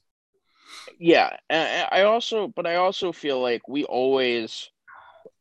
[0.98, 1.36] Yeah.
[1.50, 4.70] I also but i also feel like we always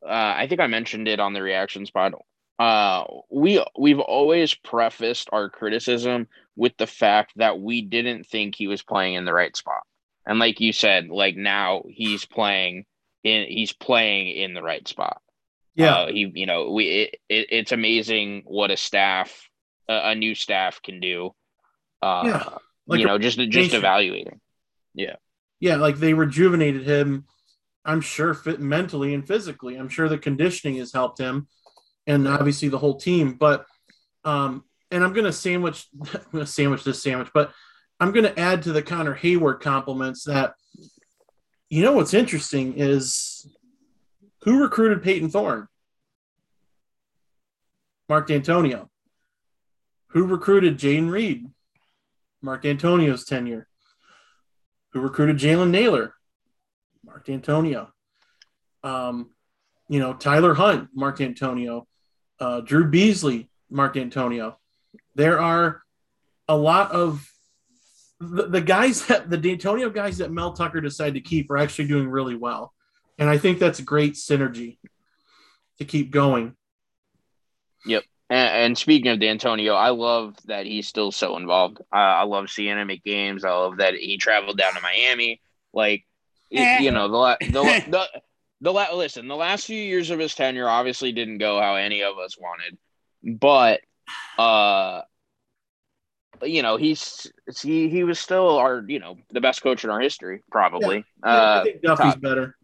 [0.06, 2.14] uh, i think i mentioned it on the reactions pod
[2.60, 8.68] uh, we we've always prefaced our criticism with the fact that we didn't think he
[8.68, 9.84] was playing in the right spot.
[10.26, 12.86] And like you said, like now he's playing
[13.24, 15.22] in he's playing in the right spot.
[15.76, 19.50] Yeah, uh, he you know we it, it, it's amazing what a staff
[19.88, 21.36] a, a new staff can do.
[22.02, 22.50] Uh, yeah,
[22.88, 24.42] like you know just just evaluating.
[24.96, 25.18] Yeah,
[25.60, 27.26] yeah, like they rejuvenated him.
[27.86, 29.76] I'm sure fit mentally and physically.
[29.76, 31.48] I'm sure the conditioning has helped him
[32.08, 33.34] and obviously the whole team.
[33.34, 33.66] But
[34.24, 37.52] um, and I'm gonna sandwich I'm gonna sandwich this sandwich, but
[38.00, 40.56] I'm gonna add to the Connor Heyward compliments that
[41.70, 43.48] you know what's interesting is
[44.44, 45.68] who recruited Payton Thorne?
[48.08, 48.88] Mark Dantonio.
[50.12, 51.48] Who recruited Jayden Reed?
[52.42, 53.68] Mark Dantonio's tenure.
[54.94, 56.14] Who recruited Jalen Nailor?
[57.04, 57.90] Mark Dantonio.
[58.84, 59.32] Um,
[59.90, 61.88] you know, Tyler Hunt, Mark Dantonio
[62.40, 64.56] uh, Drew Beasley, Mark Dantonio.
[65.16, 65.82] There are
[66.48, 67.30] a lot of
[68.20, 71.88] the, the guys that the Dantonio guys that Mel Tucker decided to keep are actually
[71.88, 72.74] doing really well.
[73.20, 74.78] And I think that's great synergy
[75.80, 76.56] to keep going.
[77.86, 78.04] Yep.
[78.30, 81.80] And, and speaking of Dantonio, I love that he's still so involved.
[81.94, 83.44] Uh, I love seeing him at games.
[83.44, 85.42] I love that he traveled down to Miami.
[85.74, 86.06] Like,
[86.50, 88.22] it, you know, the, the, the,
[88.62, 92.04] the la- listen, the last few years of his tenure obviously didn't go how any
[92.04, 92.78] of us wanted,
[93.24, 93.82] but
[94.38, 95.02] uh,
[96.44, 100.00] you know he's he he was still our you know the best coach in our
[100.00, 101.06] history probably.
[101.24, 102.56] Yeah, uh, I think Duffy's top, better.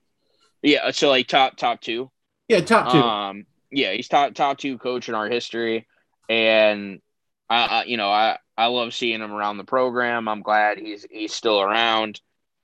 [0.61, 2.09] Yeah, so like top top two.
[2.47, 2.97] Yeah, top two.
[2.97, 5.87] Um, yeah, he's top top two coach in our history,
[6.29, 7.01] and
[7.49, 10.27] I, I you know I I love seeing him around the program.
[10.27, 12.21] I'm glad he's he's still around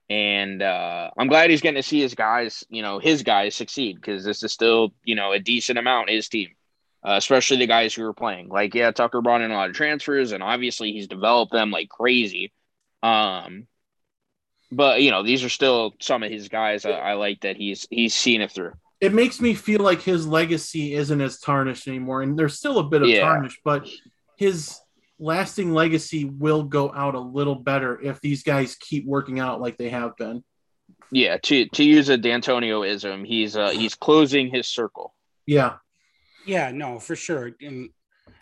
[0.10, 3.95] and uh, I'm glad he's getting to see his guys, you know, his guys succeed
[3.95, 6.50] because this is still, you know, a decent amount his team,
[7.08, 8.50] uh, especially the guys who are playing.
[8.50, 11.89] Like, yeah, Tucker brought in a lot of transfers, and obviously he's developed them like
[11.89, 12.52] crazy.
[13.04, 13.67] Um,
[14.72, 16.86] but you know, these are still some of his guys.
[16.86, 18.74] I, I like that he's he's seen it through.
[19.00, 22.84] It makes me feel like his legacy isn't as tarnished anymore, and there's still a
[22.84, 23.22] bit of yeah.
[23.22, 23.88] tarnish, but
[24.38, 24.80] his
[25.19, 29.77] lasting legacy will go out a little better if these guys keep working out like
[29.77, 30.43] they have been.
[31.12, 35.13] Yeah, to to use a Dantonioism, he's uh he's closing his circle.
[35.45, 35.75] Yeah.
[36.45, 37.51] Yeah, no, for sure.
[37.62, 37.89] And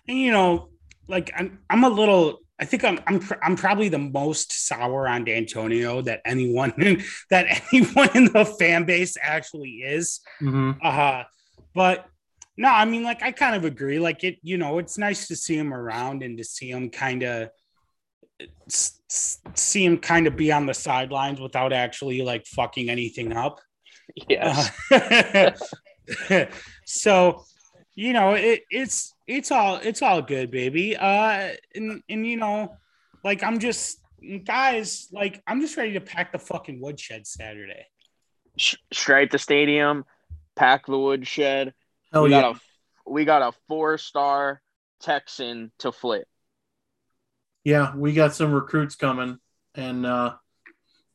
[0.08, 0.70] and you know,
[1.08, 5.26] like I'm I'm a little I think I'm I'm I'm probably the most sour on
[5.26, 6.74] Dantonio that anyone
[7.30, 10.20] that anyone in the fan base actually is.
[10.42, 10.72] Mm-hmm.
[10.82, 11.24] Uh
[11.74, 12.06] but
[12.58, 14.00] No, I mean, like I kind of agree.
[14.00, 17.24] Like it, you know, it's nice to see him around and to see him kind
[17.24, 17.50] of
[18.68, 23.60] see him kind of be on the sidelines without actually like fucking anything up.
[24.28, 24.68] Yeah.
[24.92, 26.46] Uh,
[26.86, 27.44] so,
[27.96, 30.96] you know, it, it's it's all it's all good, baby.
[30.96, 32.76] Uh, and and you know,
[33.24, 34.00] like I'm just
[34.46, 37.86] guys, like I'm just ready to pack the fucking woodshed Saturday.
[38.58, 40.06] Sh- stripe the stadium,
[40.56, 41.74] pack the woodshed.
[42.18, 42.42] Hell we yeah.
[42.42, 42.60] got a
[43.12, 44.62] we got a four star
[45.02, 46.28] Texan to flip.
[47.64, 49.38] yeah, we got some recruits coming,
[49.76, 50.34] and uh,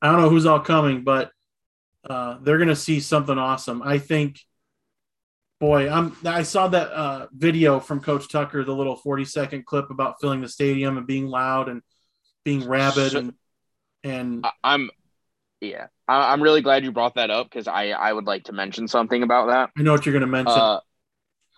[0.01, 1.31] I don't know who's all coming, but
[2.09, 3.83] uh, they're gonna see something awesome.
[3.83, 4.38] I think.
[5.61, 6.17] Boy, I'm.
[6.25, 10.41] I saw that uh, video from Coach Tucker, the little 40 second clip about filling
[10.41, 11.83] the stadium and being loud and
[12.45, 13.35] being rabid So- and
[14.05, 14.91] and I'm
[15.61, 15.87] yeah.
[16.09, 18.88] I, I'm really glad you brought that up because I I would like to mention
[18.88, 19.71] something about that.
[19.79, 20.59] I know what you're gonna mention.
[20.59, 20.81] Uh,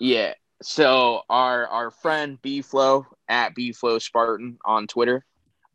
[0.00, 0.35] yeah.
[0.62, 5.24] So our our friend B Flow at B Flow Spartan on Twitter,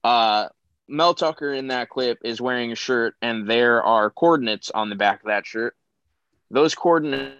[0.04, 0.48] uh,
[0.88, 4.96] Mel Tucker in that clip is wearing a shirt, and there are coordinates on the
[4.96, 5.76] back of that shirt.
[6.50, 7.36] Those coordinates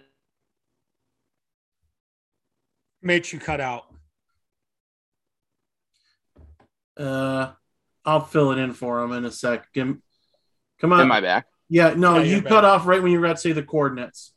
[3.02, 3.86] Mitch, you cut out.
[6.96, 7.52] Uh,
[8.04, 9.72] I'll fill it in for him in a sec.
[9.72, 9.96] Give,
[10.80, 11.00] come on.
[11.00, 11.46] in my back.
[11.68, 12.64] yeah, no, Yeah, you cut back.
[12.64, 14.32] off right when you were about to say the coordinates.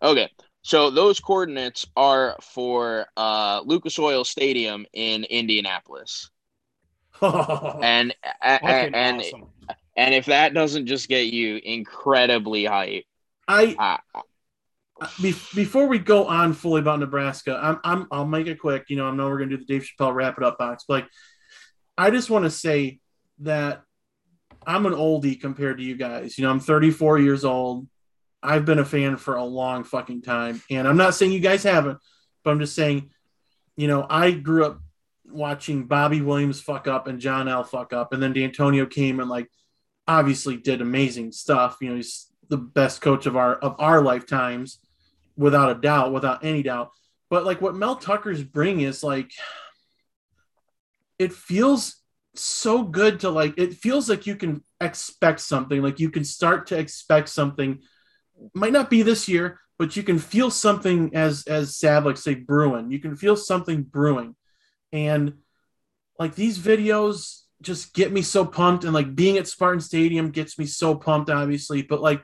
[0.00, 0.30] Okay.
[0.64, 6.30] So those coordinates are for uh, Lucas Oil Stadium in Indianapolis,
[7.22, 9.44] and a- a- and awesome.
[9.94, 13.04] and if that doesn't just get you incredibly hype,
[13.46, 18.84] I uh, before we go on fully about Nebraska, I'm, I'm I'll make it quick.
[18.88, 20.94] You know, I know we're gonna do the Dave Chappelle wrap it up box, but
[20.94, 21.08] like,
[21.98, 23.00] I just want to say
[23.40, 23.82] that
[24.66, 26.38] I'm an oldie compared to you guys.
[26.38, 27.86] You know, I'm 34 years old.
[28.44, 31.62] I've been a fan for a long fucking time, and I'm not saying you guys
[31.62, 31.98] haven't,
[32.44, 33.10] but I'm just saying,
[33.76, 34.80] you know, I grew up
[35.26, 39.30] watching Bobby Williams fuck up and John L fuck up, and then Dantonio came and
[39.30, 39.50] like
[40.06, 41.78] obviously did amazing stuff.
[41.80, 44.78] You know, he's the best coach of our of our lifetimes,
[45.36, 46.90] without a doubt, without any doubt.
[47.30, 49.32] But like what Mel Tucker's bring is like,
[51.18, 51.96] it feels
[52.34, 53.54] so good to like.
[53.56, 55.82] It feels like you can expect something.
[55.82, 57.80] Like you can start to expect something.
[58.52, 62.34] Might not be this year, but you can feel something as as sad, like say
[62.34, 62.90] brewing.
[62.90, 64.36] You can feel something brewing,
[64.92, 65.34] and
[66.18, 70.58] like these videos just get me so pumped and like being at Spartan Stadium gets
[70.58, 72.22] me so pumped obviously but like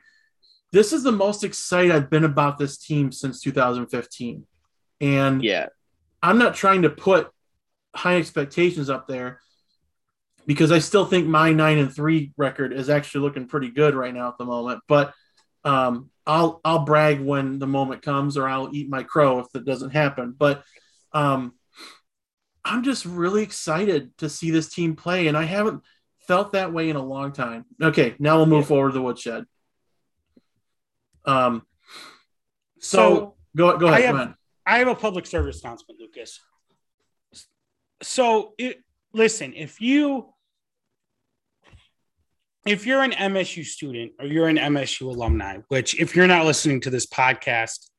[0.71, 4.45] this is the most excited I've been about this team since 2015
[5.01, 5.67] and yeah,
[6.21, 7.29] I'm not trying to put
[7.95, 9.39] high expectations up there
[10.45, 14.13] because I still think my 9 and 3 record is actually looking pretty good right
[14.13, 15.13] now at the moment but
[15.63, 19.65] um I'll I'll brag when the moment comes or I'll eat my crow if that
[19.65, 20.63] doesn't happen but
[21.13, 21.53] um
[22.63, 25.81] I'm just really excited to see this team play, and I haven't
[26.27, 27.65] felt that way in a long time.
[27.81, 28.67] Okay, now we'll move Yeah.
[28.67, 29.45] forward to the woodshed.
[31.25, 31.65] Um,
[32.79, 34.05] so, So go go I ahead.
[34.05, 34.35] have- go ahead.
[34.67, 36.39] I have a public service announcement, Lucas.
[38.03, 40.30] So, it, listen, if you
[42.65, 46.81] if you're an MSU student or you're an MSU alumni, which if you're not listening
[46.81, 47.89] to this podcast,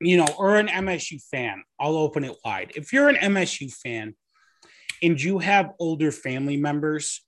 [0.00, 2.72] you know, or an MSU fan, I'll open it wide.
[2.74, 4.14] If you're an MSU fan
[5.02, 7.24] and you have older family members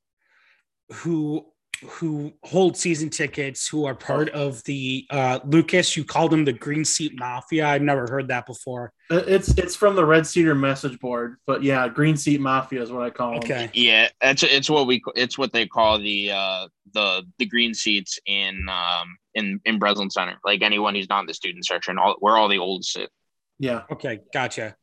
[0.93, 1.47] who
[1.83, 6.53] who hold season tickets, who are part of the uh Lucas, you called them the
[6.53, 7.67] Green Seat Mafia.
[7.67, 8.93] I've never heard that before.
[9.11, 12.91] Uh, It's it's from the Red Cedar message board, but yeah, Green Seat Mafia is
[12.91, 13.39] what I call them.
[13.39, 13.71] Okay.
[13.75, 14.09] yeah.
[14.21, 18.69] It's it's what we it's what they call the uh the the green seats in
[18.69, 20.39] um in in Breslin Center.
[20.45, 23.11] Like anyone who's not in the student section, all where all the old sit.
[23.59, 24.77] Yeah, Okay, gotcha.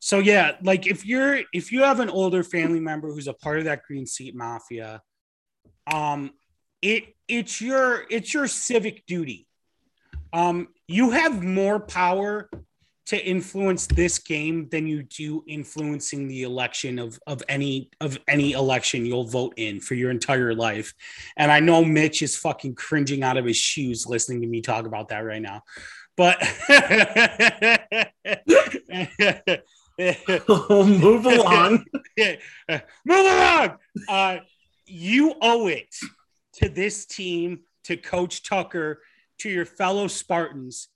[0.00, 3.58] So yeah, like if you're if you have an older family member who's a part
[3.58, 5.02] of that green seat mafia,
[5.86, 6.32] um,
[6.82, 9.46] it it's your it's your civic duty.
[10.32, 12.48] Um, you have more power
[13.06, 18.52] to influence this game than you do influencing the election of of any of any
[18.52, 20.94] election you'll vote in for your entire life.
[21.36, 24.86] And I know Mitch is fucking cringing out of his shoes listening to me talk
[24.86, 25.62] about that right now.
[26.16, 26.38] But
[29.98, 31.84] move along.
[33.04, 33.76] Move along.
[34.08, 34.38] Uh,
[34.90, 35.94] you owe it
[36.54, 39.00] to this team, to Coach Tucker,
[39.38, 40.88] to your fellow Spartans,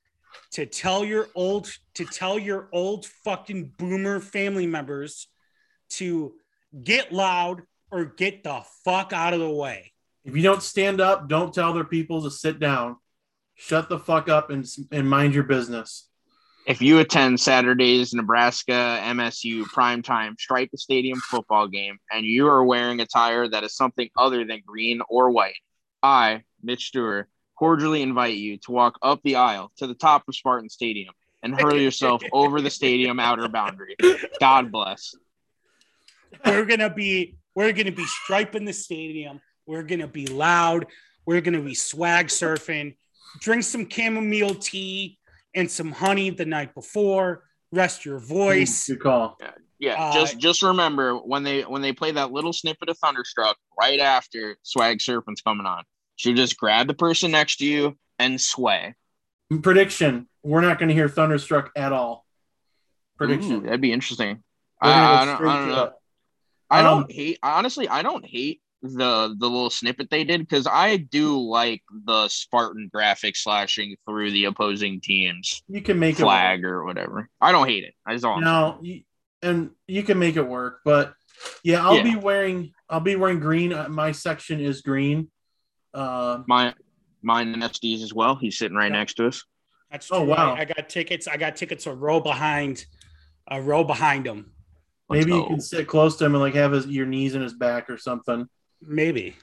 [0.52, 5.28] to tell your old to tell your old fucking boomer family members
[5.90, 6.34] to
[6.82, 9.92] get loud or get the fuck out of the way.
[10.24, 12.96] If you don't stand up, don't tell their people to sit down.
[13.54, 16.08] shut the fuck up and and mind your business.
[16.66, 22.64] If you attend Saturday's Nebraska MSU primetime Stripe the Stadium football game and you are
[22.64, 25.56] wearing attire that is something other than green or white,
[26.02, 30.34] I, Mitch Stewart, cordially invite you to walk up the aisle to the top of
[30.34, 31.12] Spartan Stadium
[31.42, 33.96] and hurl yourself over the stadium outer boundary.
[34.40, 35.14] God bless.
[36.46, 39.42] We're gonna be we're gonna be striping the stadium.
[39.66, 40.86] We're gonna be loud.
[41.26, 42.96] We're gonna be swag surfing.
[43.40, 45.18] Drink some chamomile tea
[45.54, 47.44] and some honey the night before.
[47.72, 48.86] Rest your voice.
[48.88, 49.38] Good call.
[49.80, 53.56] Yeah, Uh, just just remember when they when they play that little snippet of Thunderstruck
[53.78, 55.82] right after Swag Surfin's coming on,
[56.18, 58.94] you just grab the person next to you and sway.
[59.62, 62.24] Prediction: We're not going to hear Thunderstruck at all.
[63.18, 64.42] Prediction: Ooh, that'd be interesting.
[64.80, 65.84] I, I don't, I don't know.
[65.84, 65.92] it.
[66.70, 67.88] I Um, don't hate honestly.
[67.88, 68.60] I don't hate
[68.92, 74.30] the the little snippet they did because I do like the Spartan graphic slashing through
[74.32, 77.30] the opposing team's You can make flag or whatever.
[77.40, 77.94] I don't hate it.
[78.06, 78.34] That's all.
[78.34, 78.44] it.
[78.44, 78.52] I'm saying.
[78.54, 79.02] No, you,
[79.42, 81.14] and you can make it work, but
[81.62, 82.02] yeah, I'll Yeah.
[82.02, 83.72] be wearing I'll be wearing green.
[83.72, 85.30] Uh, My section is green.
[85.94, 86.74] Uh, My
[87.22, 88.36] mine and SD's as well.
[88.36, 88.98] He's sitting right Yeah.
[88.98, 89.42] next to us.
[89.90, 90.54] That's Oh, wow.
[90.54, 91.26] I, I got tickets.
[91.26, 92.84] I got tickets a row behind,
[93.48, 94.50] a row behind him.
[95.08, 97.54] Maybe you can sit close to him and like have his your knees in his
[97.54, 98.46] back or something.
[98.86, 99.36] Maybe.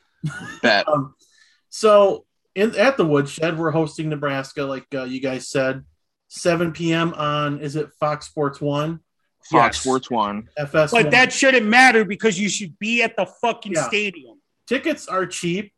[0.61, 0.87] Bet.
[0.87, 1.15] Um,
[1.69, 2.25] so
[2.55, 5.83] in at the woodshed, we're hosting Nebraska, like uh, you guys said,
[6.29, 7.13] 7 p.m.
[7.13, 8.99] on is it Fox Sports One,
[9.49, 9.81] Fox Yes.
[9.81, 10.47] Sports One.
[10.57, 10.91] FS.
[10.91, 13.87] But that shouldn't matter because you should be at the fucking Yeah.
[13.87, 14.37] stadium.
[14.67, 15.73] tickets are cheap.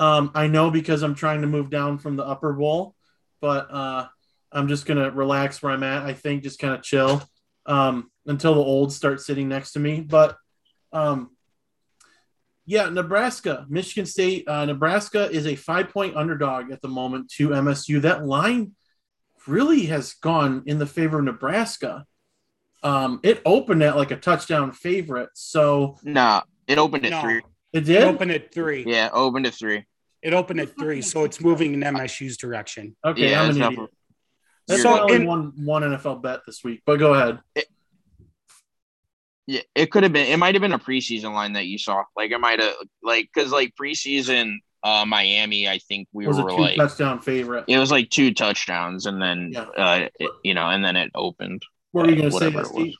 [0.00, 2.96] Um, I know because I'm trying to move down from the upper bowl,
[3.40, 4.06] but uh,
[4.50, 6.02] I'm just gonna relax where I'm at.
[6.02, 7.22] I think just kind of chill
[7.66, 10.00] um, until the olds start sitting next to me.
[10.00, 10.36] But
[10.92, 11.30] um,
[12.66, 17.50] yeah, Nebraska, Michigan State, uh, Nebraska is a five point underdog at the moment to
[17.50, 18.00] MSU.
[18.02, 18.72] That line
[19.46, 22.04] really has gone in the favor of Nebraska.
[22.82, 27.38] Um, it opened at like a touchdown favorite, so Nah, it opened at No, three.
[27.38, 28.02] it it did.
[28.04, 28.84] opened at three.
[28.86, 29.84] Yeah, opened at three.
[30.20, 32.94] It opened at three, so it's moving in MSU's direction.
[33.04, 33.90] Okay, yeah, I'm it's an not- idiot.
[34.68, 36.82] That's So I only in- won one NFL bet this week.
[36.86, 37.40] But go ahead.
[39.46, 40.26] Yeah, it could have been.
[40.26, 42.04] It might have been a preseason line that you saw.
[42.16, 45.68] Like it might have, like, because like preseason, uh, Miami.
[45.68, 47.64] I think we was were two like, touchdown favorite.
[47.66, 49.62] it was like two touchdowns, and then, Yeah.
[49.62, 51.62] uh, it, you know, and then it opened.
[51.90, 52.66] What were you going to say, whatever it.
[52.66, 52.94] Steve?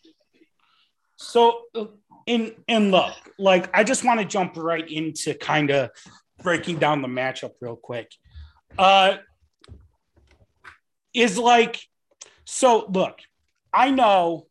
[1.17, 1.63] So
[2.27, 5.91] in and look, like I just want to jump right into kind of
[6.43, 8.11] breaking down the matchup real quick.
[8.77, 9.19] Uh
[11.15, 11.81] is like
[12.45, 13.19] so look,
[13.73, 14.47] I know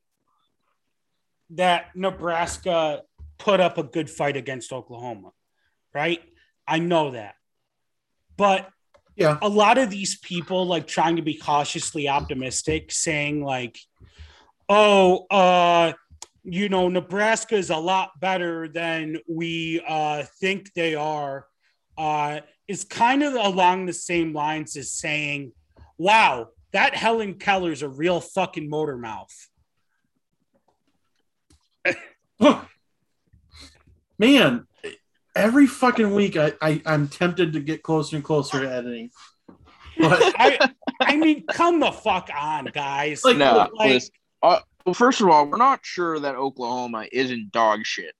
[1.56, 3.02] that Nebraska
[3.38, 5.32] put up a good fight against Oklahoma,
[5.94, 6.22] right?
[6.68, 7.36] I know that.
[8.38, 8.70] But
[9.16, 9.38] Yeah.
[9.42, 13.78] a lot of these people like trying to be cautiously optimistic saying like
[14.70, 15.92] oh uh
[16.44, 21.46] you know nebraska is a lot better than we uh think they are
[21.98, 22.40] uh
[22.70, 25.52] is kind of along the same lines as saying
[25.98, 29.50] wow that helen keller's a real fucking motor mouth
[34.20, 34.68] Man,
[35.36, 39.10] every fucking week I, I, I'm tempted to get closer and closer to editing.
[39.98, 40.70] But i
[41.02, 44.02] i mean come the fuck on guys Like, No, like-
[44.44, 48.16] uh, well, first of all, we're not sure that Oklahoma isn't dog shit.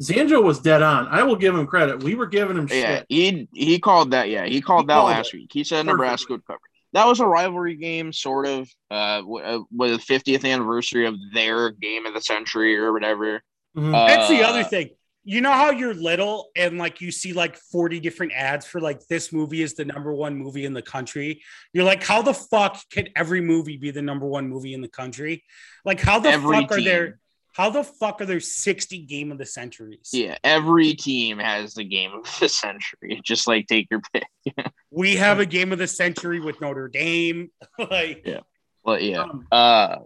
[0.00, 1.08] Zanjo was dead on.
[1.08, 2.04] I will give him credit.
[2.04, 3.06] We were giving him Yeah, shit.
[3.08, 4.28] he he called that.
[4.28, 5.38] Yeah, he called He that called last it.
[5.38, 5.50] week.
[5.52, 5.92] He said Perfectly.
[5.94, 6.60] Nebraska would cover.
[6.96, 11.70] That was a rivalry game, sort of, uh, uh, with the 50th anniversary of their
[11.70, 13.42] game of the century or whatever.
[13.76, 13.92] Mhm.
[13.92, 14.90] That's the Uh, other thing.
[15.28, 19.06] You know how you're little and like you see like 40 different ads for like
[19.08, 21.42] this movie is the number one movie in the country.
[21.74, 24.88] You're like, how the fuck can every movie be the number one movie in the
[24.88, 25.44] country?
[25.84, 26.84] Like, how the Every fuck are team.
[26.84, 27.18] there?
[27.56, 30.10] How the fuck are there 60 game of the centuries?
[30.12, 33.18] Yeah, every team has the game of the century.
[33.24, 34.26] Just like take your pick.
[34.90, 37.50] We have a game of the century with Notre Dame.
[37.78, 38.40] like, Yeah.
[38.84, 39.96] But yeah, Um, uh,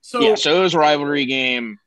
[0.00, 0.34] so yeah.
[0.36, 1.78] So it was a rivalry game.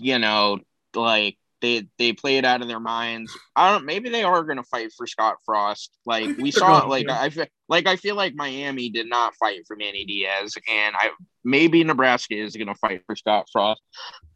[0.00, 0.58] You know,
[0.94, 3.36] like they they play it out of their minds.
[3.54, 3.84] I don't.
[3.84, 5.90] Maybe they are going to fight for Scott Frost.
[6.06, 6.86] Like we saw.
[6.86, 7.18] Like to.
[7.18, 11.10] I feel like I feel like Miami did not fight for Manny Diaz, and I
[11.44, 13.82] maybe Nebraska is going to fight for Scott Frost,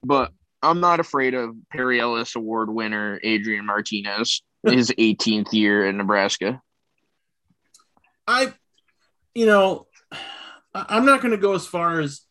[0.02, 0.32] but.
[0.62, 6.62] I'm not afraid of Perry Ellis Award winner Adrian Martinez, his 18th year in Nebraska.
[8.26, 8.54] I,
[9.34, 9.86] you know,
[10.74, 12.22] I'm not going to go as far as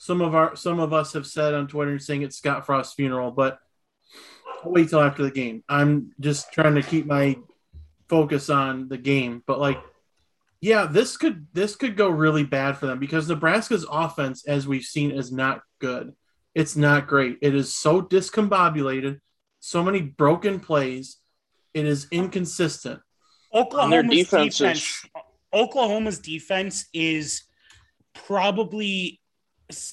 [0.00, 3.30] some of our some of us have said on Twitter saying it's Scott Frost's funeral,
[3.30, 3.60] but
[4.64, 5.62] wait till after the game.
[5.68, 7.36] I'm just trying to keep my
[8.08, 9.42] focus on the game.
[9.46, 9.78] But like,
[10.60, 14.84] yeah, this could this could go really bad for them because Nebraska's offense, as we've
[14.84, 16.14] seen, is not good.
[16.54, 17.38] It's not great.
[17.40, 19.20] It is so discombobulated,
[19.60, 21.16] so many broken plays.
[21.74, 23.00] It is inconsistent.
[23.54, 25.10] Oklahoma's defense defense, is-
[25.54, 27.42] Oklahoma's defense is
[28.14, 29.20] probably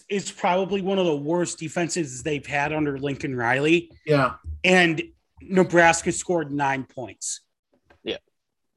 [0.10, 5.02] is probably one of the worst defenses they've had under Lincoln Riley, Yeah, and
[5.42, 7.42] Nebraska scored nine points.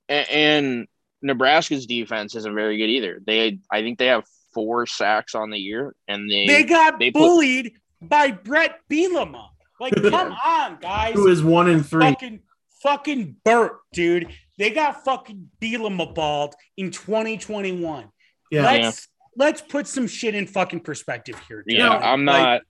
[0.08, 0.86] and, and
[1.22, 3.20] Nebraska's defense isn't very good either.
[3.24, 7.10] They, I think they have four sacks on the year, and they, They got they
[7.10, 9.48] put- bullied by Brett Bielema.
[9.80, 11.14] Like, come on, guys.
[11.14, 12.04] who is one in three?
[12.04, 12.40] fucking
[12.82, 14.28] fucking Burt, dude.
[14.58, 18.08] They got fucking Bielema balled in 2021.
[18.50, 21.62] Yeah, Let's let's put some shit in fucking perspective here.
[21.66, 21.78] dude.
[21.78, 22.62] yeah, No, I'm like- not.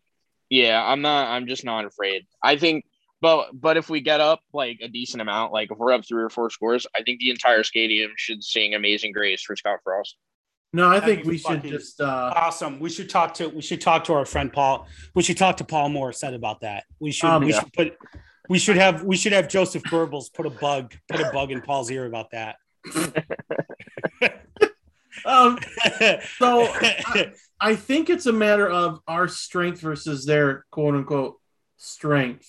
[0.50, 1.28] yeah, I'm not.
[1.28, 2.26] I'm just not afraid.
[2.42, 2.84] I think,
[3.20, 6.22] but but if we get up like a decent amount, like if we're up three
[6.22, 10.16] or four scores, I think the entire stadium should sing "Amazing Grace" for Scott Frost.
[10.72, 12.00] no, I That'd think we should just.
[12.00, 12.80] uh Awesome.
[12.80, 14.86] We should talk to we should talk to our friend Paul.
[15.14, 16.84] We should talk to Paul Morissette about that.
[16.98, 17.60] We should Um, we yeah.
[17.60, 17.96] should put
[18.48, 21.60] we should have we should have Joseph Goebbels put a bug put a bug in
[21.62, 22.56] Paul's ear about that.
[25.24, 25.58] Um,
[26.38, 31.38] so I, I think it's a matter of our strength versus their quote unquote
[31.76, 32.48] strength.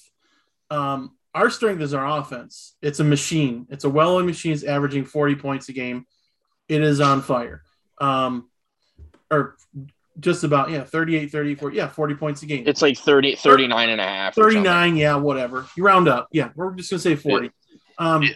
[0.70, 2.76] Um, our strength is our offense.
[2.82, 3.68] It's a machine.
[3.70, 4.54] It's a well-oiled machine.
[4.54, 6.06] It's averaging 40 points a game.
[6.68, 7.64] It is on fire.
[8.00, 8.50] Um,
[9.32, 9.56] or
[10.20, 12.64] just about, yeah, 38, 34, yeah, 40 points a game.
[12.68, 14.36] It's like 30, 39 and a half.
[14.36, 15.66] 39, yeah, whatever.
[15.76, 16.28] You round up.
[16.32, 17.52] Yeah, we're just gonna say 40.
[17.98, 18.30] Um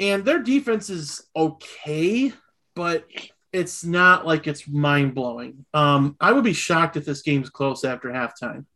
[0.00, 2.32] and their defense is okay,
[2.74, 3.04] but
[3.52, 5.64] it's not like it's mind blowing.
[5.74, 8.66] Um, I would be shocked if this game's close after halftime.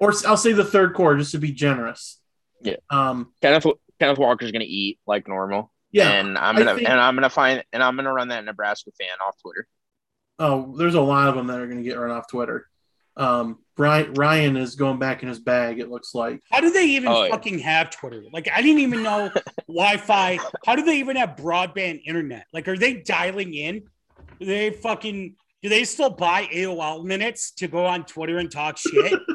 [0.00, 2.18] Or I'll say the third quarter just to be generous.
[2.62, 2.76] Yeah.
[2.90, 3.66] Um, Kenneth
[4.00, 5.70] Kenneth Walker's gonna eat like normal.
[5.92, 6.10] yeah.
[6.10, 9.08] and I'm gonna think- and I'm gonna find and I'm gonna run that Nebraska fan
[9.26, 9.66] off Twitter.
[10.38, 12.66] Oh, there's a lot of them that are gonna get run off Twitter.
[13.16, 16.40] Um, Ryan, Ryan is going back in his bag, it looks like.
[16.50, 17.30] How do they even Oh, yeah.
[17.30, 18.24] fucking have Twitter?
[18.32, 19.30] Like, I didn't even know
[19.68, 20.38] Wi-Fi.
[20.66, 22.46] How do they even have broadband internet?
[22.52, 23.82] Like, are they dialing in?
[24.40, 28.76] Do they fucking do they still buy AOL minutes to go on Twitter and talk
[28.78, 29.12] shit?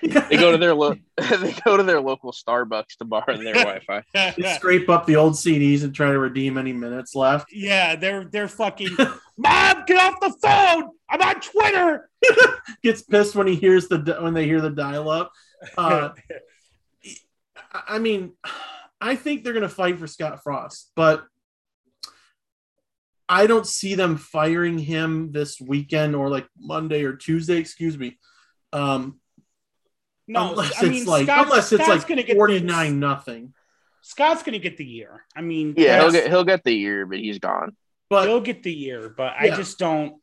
[0.00, 4.02] They go to their lo- they go to their local Starbucks to borrow their Wi-Fi.
[4.12, 7.52] They scrape up the old CDs and try to redeem any minutes left.
[7.52, 8.88] yeah, they're they're fucking
[9.36, 10.90] Mom, get off the phone.
[11.08, 12.10] I'm on Twitter.
[12.82, 15.30] Gets pissed when he hears the when they hear the dial up.
[15.78, 16.10] Uh,
[17.72, 18.32] I- I mean,
[19.00, 21.24] I think they're going to fight for Scott Frost, but
[23.32, 27.56] I don't see them firing him this weekend or like Monday or Tuesday.
[27.56, 28.18] Excuse me.
[28.74, 29.18] Um,
[30.28, 33.54] no, unless I it's mean, like Scott's- unless it's Scott's like gonna get the- nothing.
[34.02, 35.24] Scott's gonna get the year.
[35.34, 37.74] I mean, Yeah, he'll get he'll get the year, but he's gone.
[38.10, 40.16] But he'll get the year, but I just don't.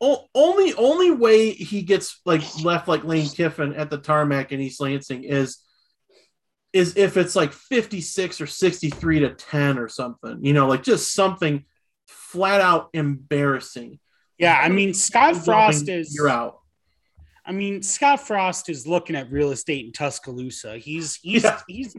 [0.00, 4.60] o- only only way he gets like left like Lane Kiffin at the tarmac in
[4.60, 5.58] East Lansing is
[6.72, 11.12] is if it's like 56 or 63 to 10 or something, you know, like just
[11.12, 11.64] something
[12.32, 13.98] flat out embarrassing.
[14.38, 16.14] Yeah, I mean, Scott Frost is.
[16.14, 16.58] you're out.
[17.44, 20.78] I mean, Scott Frost is looking at real estate in Tuscaloosa.
[20.78, 21.60] He's he's Yeah.
[21.68, 21.96] he's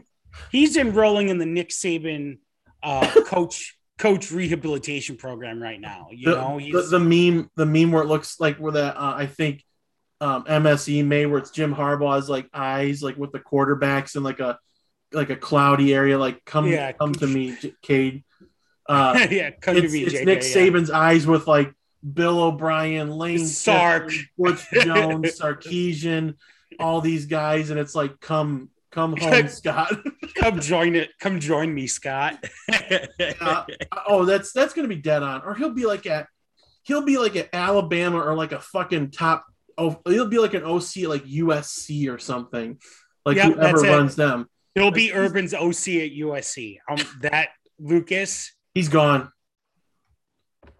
[0.50, 2.38] he's enrolling in the Nick Saban
[2.82, 6.08] uh, coach coach rehabilitation program right now.
[6.10, 8.96] You The, know, the, he's the meme, the meme where it looks like where that
[8.96, 9.62] uh, I think
[10.20, 14.40] um, MSE May where it's Jim Harbaugh's like eyes like with the quarterbacks and like
[14.40, 14.58] a
[15.12, 16.92] like a cloudy area, like come Yeah.
[16.92, 18.24] come to me, Cade.
[18.88, 20.48] Uh, yeah, come to it's, me, it's JK, Nick yeah.
[20.48, 21.72] Saban's eyes with like
[22.12, 24.10] Bill O'Brien, Lane Sark.
[24.36, 26.34] Butch Jones, Sarkisian,
[26.78, 29.92] all these guys, and it's like, come, come home, Scott.
[30.36, 31.10] Come join it.
[31.20, 32.44] Come join me, Scott.
[33.40, 33.64] Uh,
[34.06, 35.42] oh, that's that's gonna be dead on.
[35.42, 36.26] Or he'll be like at
[36.82, 39.44] he'll be like at Alabama or like a fucking top.
[39.76, 42.78] Oh, he'll be like an OC at like USC or something.
[43.24, 43.88] Like Yep, whoever that's it.
[43.88, 46.78] runs them, He'll be Urban's OC at USC.
[46.88, 48.52] Um, that Lucas.
[48.74, 49.30] He's gone.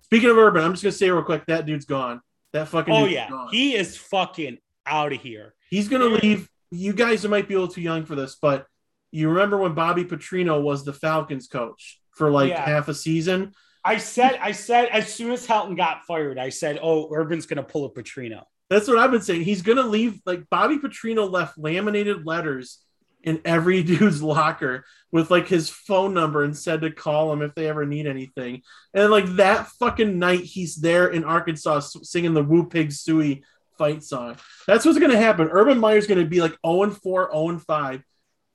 [0.02, 2.20] Speaking of Urban, I'm just gonna say real quick, that dude's gone.
[2.52, 3.48] That fucking Oh yeah, gone.
[3.50, 5.54] he is fucking out of here.
[5.70, 6.48] He's going to leave.
[6.70, 8.66] You guys might be a little too young for this, but
[9.10, 12.64] you remember when Bobby Petrino was the Falcons coach for like Yeah.
[12.64, 13.52] half a season?
[13.84, 17.62] I said, I said, as soon as Helton got fired, I said, "Oh, Urban's gonna
[17.64, 19.42] pull a Petrino." That's what I've been saying.
[19.42, 20.20] He's going to leave.
[20.24, 22.78] Like Bobby Petrino left laminated letters
[23.24, 27.54] in every dude's locker with like his phone number and said to call him if
[27.54, 28.62] they ever need anything.
[28.92, 33.42] And like that fucking night, he's there in Arkansas singing the Woo Pig Suey
[33.78, 34.36] fight song.
[34.66, 35.48] That's what's going to happen.
[35.50, 38.02] Urban Meyer's going to be like 0 and 4, 0 and 5.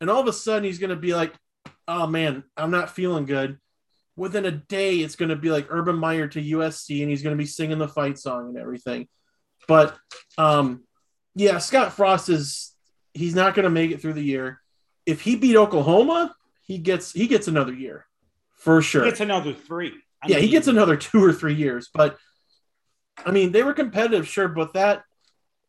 [0.01, 1.33] And all of a sudden, he's going to be like,
[1.87, 3.57] oh man, I'm not feeling good.
[4.15, 7.35] within a day it's going to be like Urban Meyer to USC, and he's going
[7.35, 9.07] to be singing the fight song and everything.
[9.67, 9.97] But
[10.37, 10.83] um,
[11.35, 12.75] yeah, Scott Frost is
[13.13, 14.61] he's not going to make it through the year.
[15.05, 16.35] If he beat Oklahoma,
[16.65, 18.05] he gets he gets another year
[18.57, 19.03] for sure.
[19.03, 19.93] He gets another three.
[20.21, 21.89] I yeah, he gets another two or three years.
[21.93, 22.17] But
[23.25, 25.03] I mean, they were competitive, sure, but that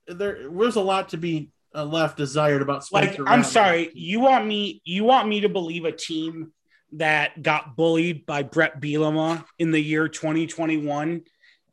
[0.06, 3.28] there there's a lot to be uh, left desired about Like, Spencer.
[3.28, 6.52] I'm sorry, you want me you want me to believe a team
[6.92, 11.22] that got bullied by Brett Bielema in the year 2021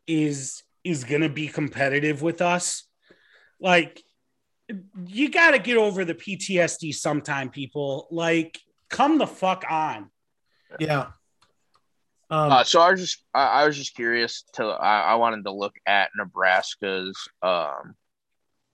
[0.05, 2.88] is is gonna be competitive with us?
[3.59, 4.01] Like,
[5.05, 8.07] you got to get over the PTSD sometime, people.
[8.11, 8.59] Like,
[8.89, 10.09] come the fuck on.
[10.80, 11.07] Yeah.
[12.30, 15.45] Um, Uh, so I was just I, I was just curious to I, I wanted
[15.45, 17.95] to look at Nebraska's um,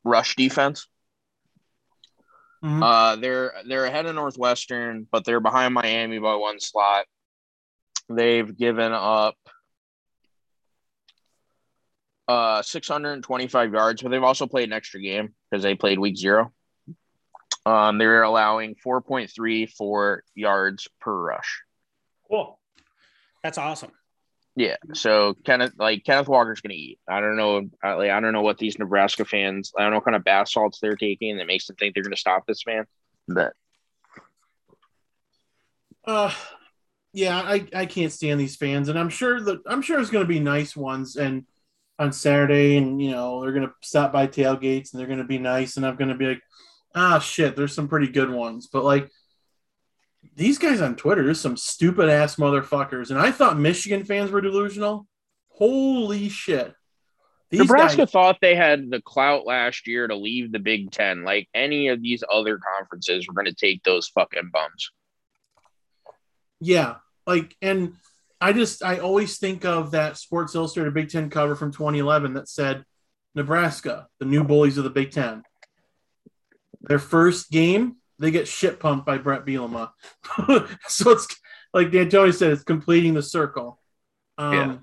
[0.03, 0.87] rush defense.
[2.63, 2.81] mhm.
[2.83, 7.05] Uh, they're they're ahead of Northwestern, but they're behind Miami by one slot.
[8.09, 9.35] They've given up
[12.27, 16.51] uh 625 yards, but they've also played an extra game because they played week zero.
[17.65, 21.61] Um, they're allowing 4.34 yards per rush.
[22.29, 22.59] Cool.
[23.41, 23.91] That's awesome.
[24.55, 26.99] Yeah, so Kenneth, like Kenneth Walker's gonna eat.
[27.09, 29.71] I don't know, I, like I don't know what these Nebraska fans.
[29.77, 32.03] I don't know what kind of bath salts they're taking that makes them think they're
[32.03, 32.85] gonna stop this man.
[33.27, 33.53] But
[36.05, 36.33] Uh,
[37.13, 40.23] yeah, I, I can't stand these fans, and I'm sure that I'm sure it's going
[40.23, 41.45] to be nice ones, and
[41.99, 45.25] on Saturday, and you know they're going to stop by tailgates, and they're going to
[45.25, 46.41] be nice, and I'm going to be like,
[46.95, 49.09] ah, shit, there's some pretty good ones, but like
[50.35, 54.41] these guys on Twitter, there's some stupid ass motherfuckers, and I thought Michigan fans were
[54.41, 55.07] delusional.
[55.49, 56.73] Holy shit!
[57.49, 61.23] These Nebraska guys, thought they had the clout last year to leave the Big Ten.
[61.23, 64.91] Like any of these other conferences were gonna take those fucking bums.
[66.59, 66.95] Yeah,
[67.27, 67.93] like, and
[68.43, 72.49] I just I always think of that Sports Illustrated Big Ten cover from 2011 that
[72.49, 72.83] said
[73.35, 75.43] Nebraska, the new bullies of the Big Ten.
[76.81, 79.91] Their first game, they get shit pumped by Brett Bielema.
[80.87, 81.27] so it's
[81.73, 83.79] like D'Antoni said, it's completing the circle.
[84.37, 84.77] Um, Yeah.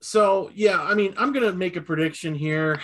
[0.00, 2.80] So yeah, I mean, I'm gonna make a prediction here.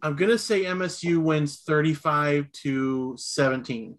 [0.00, 3.98] I'm gonna say MSU wins 35 to 17.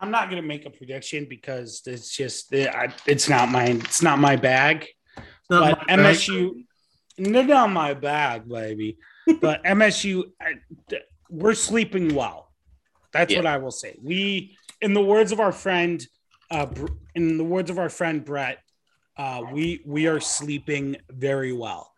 [0.00, 4.36] I'm not gonna make a prediction because it's just it's not my it's not my
[4.36, 4.86] bag.
[5.50, 5.94] Not but my.
[5.96, 6.64] MSU,
[7.18, 8.98] no, not my bag, baby.
[9.40, 10.24] But MSU,
[11.28, 12.50] we're sleeping well.
[13.12, 13.38] That's Yeah.
[13.40, 13.98] what I will say.
[14.02, 16.06] We, in the words of our friend,
[16.50, 16.66] uh,
[17.14, 18.58] in the words of our friend Brett,
[19.18, 21.92] uh, we we are sleeping very well.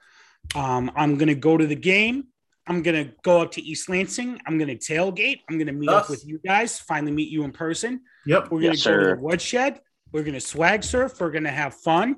[0.57, 2.29] Um, I'm gonna go to the game.
[2.71, 4.41] I'm gonna go up to East Lansing.
[4.47, 5.41] I'm gonna tailgate.
[5.51, 6.79] I'm gonna meet up with you guys.
[6.79, 8.03] Finally meet you in person.
[8.27, 8.53] Yep.
[8.53, 9.81] We're gonna Yes, go to the woodshed.
[10.13, 11.21] We're gonna swag surf.
[11.21, 12.17] We're gonna have fun,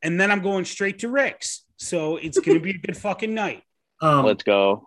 [0.00, 1.64] and then I'm going straight to Rick's.
[1.78, 3.64] So it's gonna be a good fucking night.
[4.00, 4.86] Um, Let's go.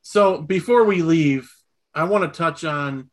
[0.00, 1.52] So before we leave,
[1.94, 3.10] I want to touch on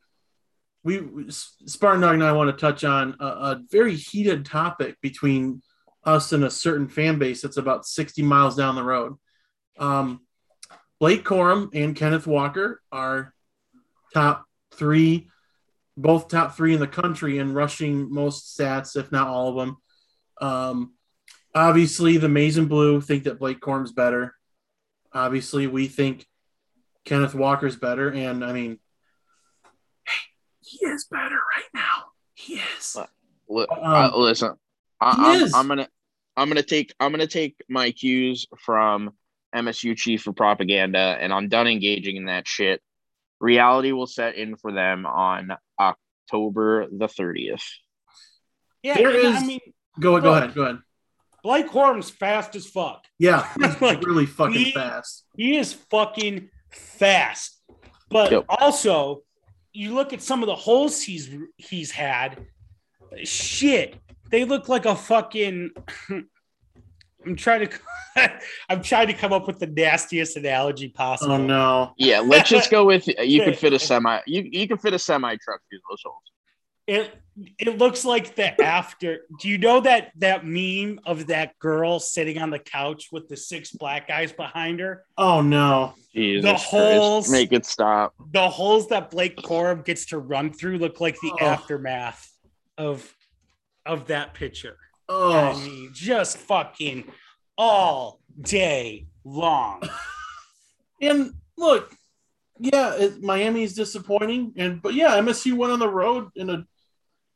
[0.86, 5.62] we Spartan Dog and I want to touch on a, a very heated topic between
[6.06, 9.16] us and a certain fan base that's about 60 miles down the road.
[9.78, 10.22] Um,
[11.00, 13.34] Blake Corum and Kenneth Walker are
[14.14, 15.30] top three,
[15.98, 19.78] both top three in the country in rushing most stats, if not all of them.
[20.42, 20.94] Um,
[21.54, 24.36] obviously, the Maize and Blue think that Blake Corum's better.
[25.14, 26.26] Obviously, we think
[27.06, 28.80] Kenneth Walker's better, and I mean,
[30.62, 32.06] he is better right now.
[32.34, 32.98] He is.
[33.48, 34.56] Li- Um, uh, listen,
[35.00, 35.54] I, he I'm, is.
[35.54, 35.88] I'm gonna
[36.36, 39.14] I'm gonna take I'm gonna take my cues from
[39.56, 42.82] MSU chief for propaganda, and I'm done engaging in that shit.
[43.40, 47.64] Reality will set in for them on October the 30th.
[48.84, 49.60] Yeah, There and is- I mean,
[50.00, 50.54] Go go ahead.
[50.54, 50.80] Go ahead.
[51.42, 53.06] Blake Corum's fast as fuck.
[53.20, 55.26] Yeah, he's Like, really fucking he- fast.
[55.38, 57.62] He is fucking fast.
[58.10, 58.46] But Yep.
[58.50, 59.24] also,
[59.74, 62.46] you look at some of the holes he's he's had.
[63.24, 63.96] Shit,
[64.32, 65.72] they look like a fucking.
[67.26, 67.80] I'm trying to.
[68.70, 71.34] I'm trying to come up with the nastiest analogy possible.
[71.34, 71.94] Oh no.
[71.98, 73.52] Yeah, let's just go with uh, you Okay.
[73.52, 76.22] could fit a semi you you could fit a semi truck through those holes.
[76.88, 77.14] It
[77.58, 79.22] it looks like the after.
[79.42, 83.36] Do you know that that meme of that girl sitting on the couch with the
[83.36, 85.04] six black guys behind her?
[85.18, 85.96] Oh no.
[86.14, 86.66] Jesus The Christ.
[86.70, 88.14] holes- Make it stop.
[88.32, 91.46] the holes that Blake Corum gets to run through look like the Oh.
[91.46, 92.32] aftermath
[92.78, 93.14] of
[93.86, 94.78] of that picture.
[95.10, 95.60] I Oh.
[95.60, 97.12] mean, just fucking
[97.58, 99.82] all day long.
[101.02, 101.94] And look,
[102.58, 106.66] yeah, it, Miami's disappointing, and but yeah, MSU went on the road in a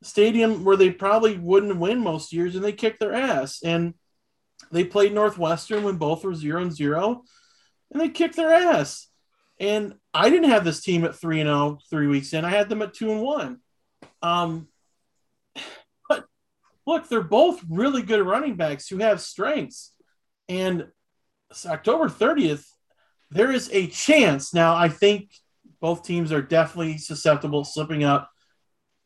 [0.02, 3.60] stadium where they probably wouldn't win most years, and they kicked their ass.
[3.62, 3.92] And
[4.72, 7.22] they played Northwestern when both were zero and zero,
[7.92, 9.08] and they kicked their ass.
[9.60, 12.46] And I didn't have this team at three and 0 three weeks in.
[12.46, 13.58] I had them at two and one.
[14.22, 14.68] Um,
[16.86, 19.92] look, they're both really good running backs who have strengths.
[20.48, 20.86] And
[21.66, 22.66] October 30th,
[23.30, 24.52] there is a chance.
[24.52, 25.30] Now, I think
[25.80, 28.30] both teams are definitely susceptible slipping up.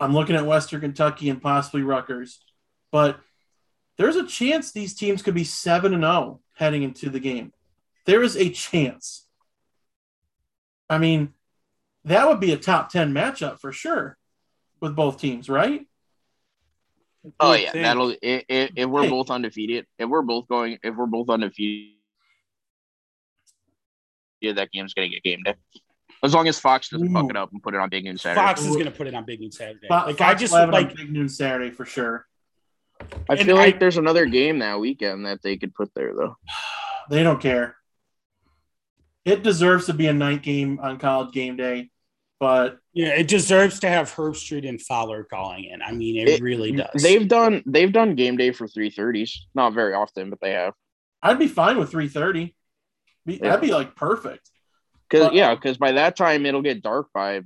[0.00, 2.40] I'm looking at Western Kentucky and possibly Rutgers,
[2.90, 3.20] but
[3.96, 7.52] there's a chance these teams could be 7 and 0 heading into the game.
[8.06, 9.26] There is a chance.
[10.90, 11.32] I mean,
[12.04, 14.18] that would be a top 10 matchup for sure
[14.80, 15.86] with both teams, right?
[17.40, 21.30] Oh yeah, that'll if, if we're both undefeated, if we're both going, if we're both
[21.30, 21.94] undefeated,
[24.40, 25.54] yeah, that game's gonna get game day.
[26.22, 27.12] As long as Fox doesn't Ooh.
[27.12, 28.40] fuck it up and put it on Big Noon Saturday.
[28.40, 29.88] Fox is gonna put it on Big Noon Saturday.
[29.88, 32.26] Fox, like Fox I just like Big Noon Saturday for sure.
[33.28, 36.36] I feel like I, there's another game that weekend that they could put there though.
[37.10, 37.76] They don't care.
[39.24, 41.90] It deserves to be a night game on college game day,
[42.45, 45.80] but yeah, it deserves to have Herbstreit and Fowler calling in.
[45.80, 47.03] I mean, it, it really does.
[47.03, 50.74] They've done they've done game day for three thirties, not very often, but they have.
[51.22, 52.55] I'd be fine with three thirty.
[53.24, 53.38] Yeah.
[53.40, 54.51] That'd be like perfect.
[55.09, 57.36] Because yeah, because by that time it'll get dark by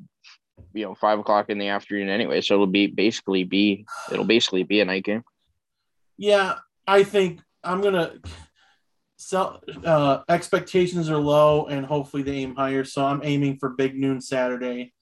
[0.75, 2.41] you know five o'clock in the afternoon anyway.
[2.41, 5.23] So it'll be basically be it'll basically be a night game.
[6.17, 6.57] Yeah,
[6.89, 8.15] I think I'm gonna
[9.19, 12.85] sell uh expectations are low and hopefully they aim higher.
[12.85, 14.93] So I'm aiming for big noon Saturday.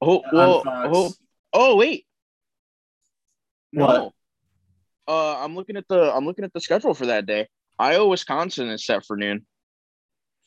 [0.00, 1.12] Oh well oh,
[1.52, 2.06] oh wait.
[3.72, 3.94] What?
[3.94, 4.12] No.
[5.06, 7.48] Uh I'm looking at the I'm looking at the schedule for that day.
[7.78, 9.46] Iowa Wisconsin is set for noon.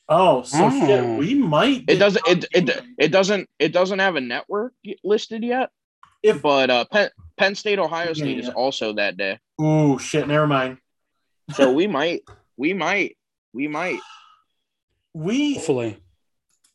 [0.09, 0.85] Oh, so oh.
[0.85, 1.85] shit, we might.
[1.87, 2.27] It doesn't.
[2.27, 3.49] It, it it doesn't.
[3.57, 5.69] It doesn't have a network listed yet.
[6.21, 8.49] If but uh, Penn, Penn State Ohio State yeah, yeah.
[8.49, 9.39] is also that day.
[9.59, 10.27] Oh shit!
[10.27, 10.77] Never mind.
[11.53, 12.21] so we might.
[12.57, 13.17] We might.
[13.53, 13.99] We might.
[15.13, 15.97] We hopefully.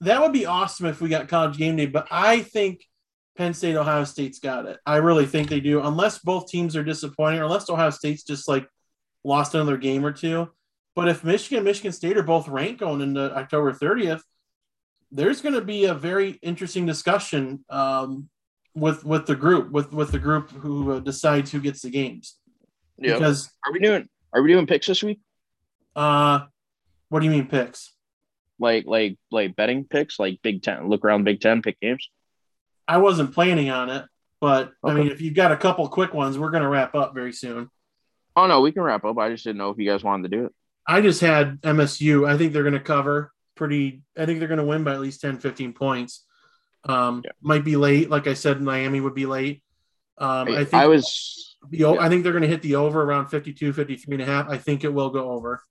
[0.01, 2.85] That would be awesome if we got college game day, but I think
[3.37, 4.79] Penn State Ohio State's got it.
[4.87, 8.49] I really think they do, unless both teams are disappointing, or unless Ohio State's just
[8.49, 8.68] like
[9.24, 10.49] lost another game or two.
[10.95, 14.20] But if Michigan and Michigan State are both ranked going into October 30th,
[15.12, 18.29] there's going to be a very interesting discussion um,
[18.74, 22.37] with with the group with with the group who uh, decides who gets the games.
[22.99, 23.14] Yeah.
[23.14, 25.20] Because are we doing are we doing picks this week?
[25.99, 26.46] Uh,
[27.09, 27.92] what do you mean picks?
[28.61, 30.88] Like like like betting picks, like Big Ten.
[30.88, 32.09] Look around Big Ten, pick games.
[32.86, 34.05] I wasn't planning on it,
[34.40, 34.92] but okay.
[34.92, 37.32] I mean, if you've got a couple quick ones, we're going to wrap up very
[37.32, 37.68] soon.
[38.36, 39.18] Oh no, we can wrap up.
[39.18, 40.53] I just didn't know if you guys wanted to do it.
[40.86, 42.28] I just had MSU.
[42.28, 44.03] I think they're going to cover pretty.
[44.16, 46.24] I think they're going to win by at least 10, 15 points.
[46.84, 47.32] Um, yeah.
[47.42, 48.09] Might be late.
[48.09, 49.62] Like I said, Miami would be late.
[50.16, 51.57] Um, I think I was.
[51.70, 51.96] The, yeah.
[51.99, 54.49] I think they're going to hit the over around 52, 53 and a half.
[54.49, 55.62] I think it will go over.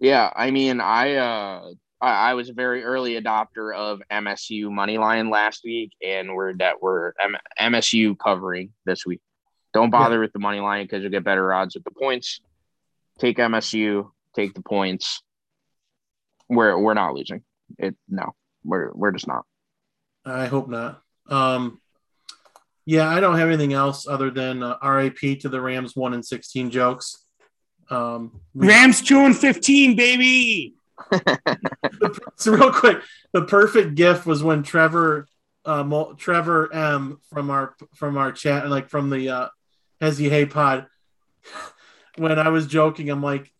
[0.00, 0.30] Yeah.
[0.34, 1.70] I mean, I, uh,
[2.00, 6.80] I, was a very early adopter of MSU money line last week, and we're that
[6.80, 9.20] we're M- MSU covering this week.
[9.74, 10.20] Don't bother yeah.
[10.20, 12.40] with the money line because you'll get better odds with the points
[13.18, 15.22] take MSU, take the points.
[16.48, 17.42] We're we're not losing.
[17.76, 18.34] It no,
[18.64, 19.44] we're we're just not.
[20.24, 21.02] I hope not.
[21.28, 21.80] Um,
[22.86, 26.24] yeah, I don't have anything else other than uh, RAP to the Rams one and
[26.24, 27.24] sixteen jokes.
[27.90, 30.74] Um, Rams two and fifteen, baby.
[32.36, 32.98] so real quick,
[33.32, 35.26] the perfect gift was when Trevor,
[35.64, 39.48] uh, Trevor M from our from our chat, like from the uh,
[40.00, 40.86] Hezzy Hey Pod
[42.18, 43.52] when I was joking, I'm like,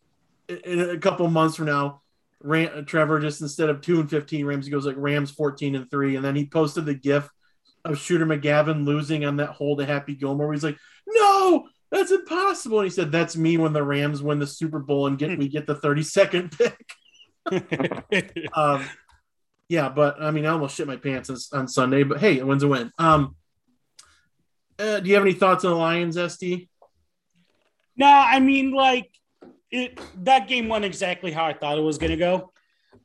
[0.47, 2.01] in a couple months from now,
[2.41, 6.15] Ram, Trevor just instead of two and fifteen, Ramsey goes like Rams fourteen and three,
[6.15, 7.29] and then he posted the GIF
[7.85, 10.53] of Shooter McGavin losing on that hole to Happy Gilmore.
[10.53, 10.77] He's like,
[11.07, 15.07] "No, that's impossible," and he said, "That's me when the Rams win the Super Bowl
[15.07, 16.77] and get we get the thirty second pick."
[18.53, 18.85] um,
[19.67, 22.45] yeah, but I mean, I almost shit my pants on, on Sunday, but hey, a
[22.45, 22.91] win's a win.
[22.97, 23.35] Um,
[24.77, 26.67] uh, do you have any thoughts on the Lions, SD?
[27.97, 29.09] No, I mean like
[29.71, 32.51] it that game went exactly how I thought it was going to go.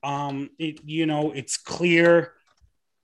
[0.02, 2.34] Um, it, you know, it's clear.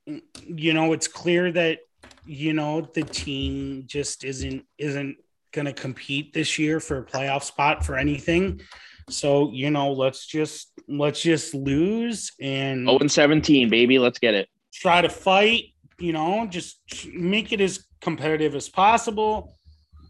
[0.07, 1.81] You know, it's clear that
[2.25, 5.17] you know the team just isn't isn't
[5.53, 8.61] going to compete this year for a playoff spot for anything.
[9.09, 13.99] So you know, let's just let's just lose and open seventeen, baby.
[13.99, 14.49] Let's get it.
[14.73, 15.65] Try to fight.
[15.99, 16.81] You know, just
[17.13, 19.59] make it as competitive as possible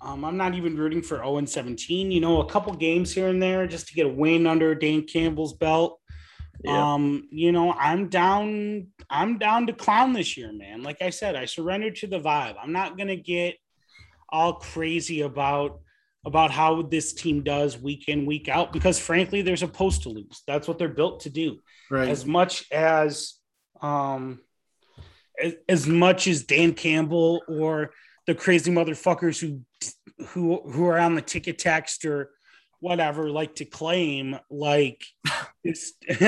[0.03, 2.11] um, I'm not even rooting for 0 17.
[2.11, 5.03] You know, a couple games here and there just to get a win under Dan
[5.03, 6.01] Campbell's belt.
[6.65, 6.95] Yeah.
[6.95, 10.83] Um, you know, I'm down, I'm down to clown this year, man.
[10.83, 12.57] Like I said, I surrendered to the vibe.
[12.63, 13.57] I'm not gonna get
[14.33, 15.81] all crazy about
[16.27, 20.11] about how this team does week in, week out, because frankly, there's a post to
[20.11, 20.43] lose.
[20.47, 21.61] That's what they're built to do.
[21.91, 22.09] Right.
[22.09, 23.35] As much as
[23.81, 24.41] um
[25.43, 27.93] as, as much as Dan Campbell or
[28.27, 29.63] the crazy motherfuckers who
[30.29, 32.31] who who are on the ticket text or
[32.81, 35.03] whatever like to claim like
[35.65, 35.93] it's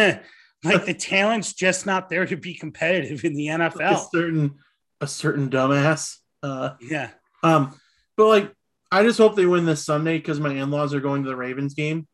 [0.64, 4.54] like the talent's just not there to be competitive in the nfl a certain
[5.00, 6.18] a certain dumbass.
[6.42, 7.10] Uh, Yeah.
[7.42, 7.74] um,
[8.16, 8.52] but like,
[8.90, 11.74] I just hope they win this Sunday because my in-laws are going to the Ravens
[11.74, 12.06] game.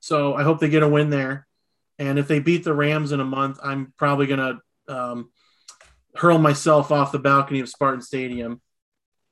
[0.00, 1.46] So I hope they get a win there.
[1.98, 5.30] And if they beat the Rams in a month, I'm probably gonna um,
[6.14, 8.60] hurl myself off the balcony of Spartan Stadium.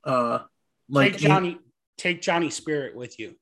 [0.03, 0.39] Uh,
[0.89, 1.59] like take Johnny
[1.97, 3.35] take Johnny Spirit with you.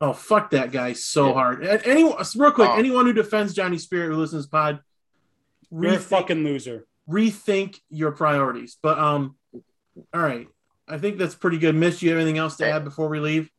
[0.00, 1.64] Oh fuck that guy so hard.
[1.64, 2.76] Anyone, real quick, Oh.
[2.76, 4.80] anyone who defends Johnny Spirit who listens to pod,
[5.70, 6.86] You're a rethink, fucking loser.
[7.08, 8.76] rethink your priorities.
[8.82, 9.36] But um,
[10.12, 10.48] all right,
[10.88, 11.74] I think that's pretty good.
[11.74, 13.50] Miss, you have anything else to add before we leave?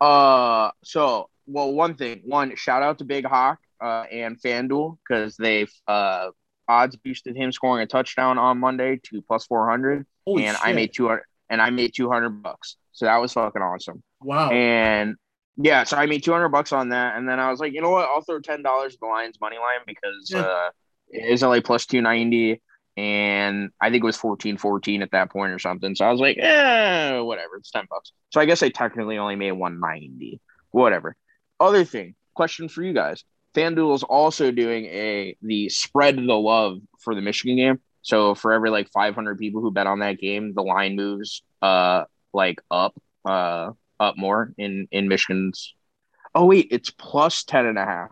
[0.00, 5.36] Uh, so well, one thing, one shout out to Big Hawk uh, and FanDuel because
[5.36, 6.28] they've uh
[6.68, 10.56] odds boosted him scoring a touchdown on Monday to plus four hundred, and shit.
[10.62, 12.76] I made two hundred, and I made two hundred bucks.
[12.92, 14.02] So that was fucking awesome.
[14.20, 14.50] wow.
[14.50, 15.16] And
[15.58, 17.80] yeah, so I made two hundred bucks on that, and then I was like, you
[17.80, 18.08] know what?
[18.08, 20.40] I'll throw ten dollars at the Lions money line because Yeah.
[20.40, 20.70] uh,
[21.08, 22.60] it is only plus two ninety,
[22.96, 25.94] and I think it was 14-14 at that point or something.
[25.94, 28.12] So I was like, eh, whatever, it's ten bucks.
[28.30, 30.40] So I guess I technically only made one ninety.
[30.70, 31.16] Whatever.
[31.60, 33.24] Other thing, question for you guys:
[33.54, 37.80] FanDuel is also doing a the spread the love for the Michigan game.
[38.02, 41.42] So for every like five hundred people who bet on that game, the line moves
[41.62, 42.94] uh like up
[43.24, 45.74] uh up more in in Michigan's.
[46.34, 48.10] Oh wait, it's plus ten and a half.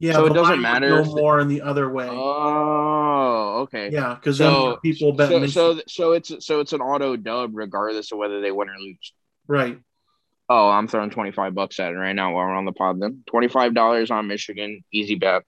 [0.00, 2.08] yeah, so it doesn't matter No more in the other way.
[2.10, 3.15] Oh,
[3.62, 3.90] okay.
[3.90, 8.12] yeah, because So people bet so, so so it's so it's an auto dub regardless
[8.12, 9.12] of whether they win or lose.
[9.46, 9.78] right.
[10.48, 13.00] Oh, I'm throwing twenty five bucks at it right now while we're on the pod.
[13.00, 15.42] Then twenty five dollars on Michigan, easy bet.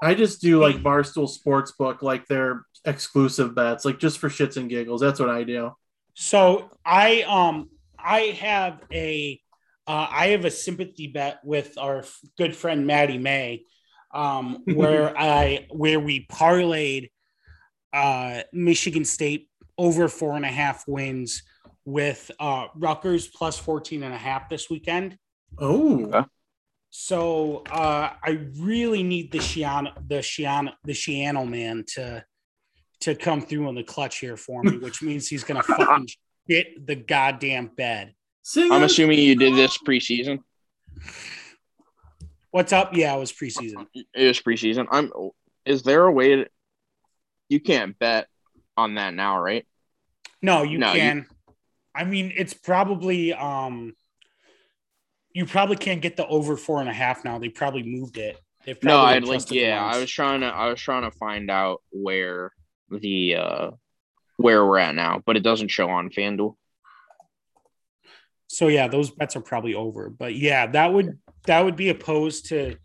[0.00, 4.68] I just do like Barstool Sportsbook, like their exclusive bets, like just for shits and
[4.68, 5.00] giggles.
[5.00, 5.72] That's what I do.
[6.14, 9.40] So I um I have a
[9.88, 12.04] uh, I have a sympathy bet with our
[12.36, 13.64] good friend Maddie May,
[14.16, 17.10] um, where I where we parlayed
[17.92, 19.48] uh, Michigan State
[19.78, 21.42] over four and a half wins
[21.84, 25.16] with uh, Rutgers plus 14 and a half this weekend.
[25.58, 26.26] Oh, Okay.
[26.90, 32.24] So uh, I really need the Schiano, the Schiano, the Schiano man to
[33.00, 36.08] to come through in the clutch here for me, which means he's gonna fucking
[36.48, 38.14] shit the goddamn bed.
[38.42, 40.38] sing I'm assuming you did this preseason.
[42.50, 42.94] What's up?
[42.94, 43.86] Yeah, it was preseason.
[43.94, 44.86] It was preseason.
[44.90, 45.10] I'm.
[45.64, 46.46] Is there a way to?
[47.48, 48.28] You can't bet
[48.76, 49.66] on that now, right?
[50.42, 51.26] No, you No, you- can.
[51.94, 53.94] I mean, it's probably um
[55.32, 57.38] you probably can't get the over four and a half now.
[57.38, 58.38] They probably moved it.
[58.64, 59.50] They've No, I'd like.
[59.50, 59.84] Yeah.
[59.84, 60.46] I was trying to.
[60.46, 62.52] I was trying to find out where
[62.90, 63.70] the uh
[64.36, 66.56] where we're at now, but it doesn't show on FanDuel.
[68.48, 70.10] So yeah, those bets are probably over.
[70.10, 72.76] But yeah, that would that would be opposed to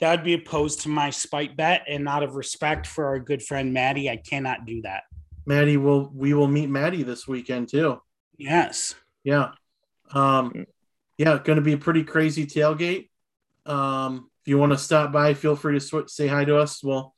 [0.00, 3.40] that would be opposed to my spite bet, and out of respect for our good
[3.40, 5.04] friend Maddie, I cannot do that.
[5.46, 8.00] Maddie will we will meet Maddie this weekend too.
[8.36, 8.94] Yes.
[9.24, 9.52] Yeah.
[10.12, 10.66] Um
[11.18, 13.10] yeah, going to be a pretty crazy tailgate.
[13.64, 16.82] Um if you want to stop by, feel free to sw- say hi to us.
[16.82, 17.14] We'll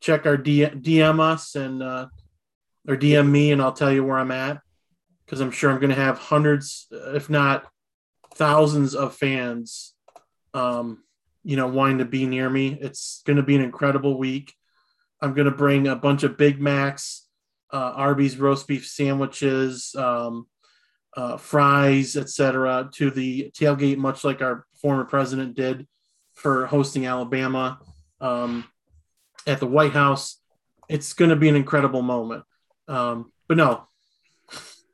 [0.00, 2.06] check our D- DM us and uh
[2.86, 4.60] or DM me and I'll tell you where I'm at
[5.26, 7.66] cuz I'm sure I'm going to have hundreds if not
[8.34, 9.94] thousands of fans
[10.58, 10.98] um
[11.44, 12.76] you know wanting to be near me.
[12.80, 14.54] It's going to be an incredible week.
[15.20, 17.26] I'm going to bring a bunch of Big Macs,
[17.72, 20.46] uh, Arby's roast beef sandwiches, um,
[21.16, 25.88] uh, fries, etc., to the tailgate, much like our former president did
[26.34, 27.80] for hosting Alabama
[28.20, 28.64] um,
[29.46, 30.40] at the White House.
[30.88, 32.44] It's going to be an incredible moment.
[32.86, 33.88] Um, but no,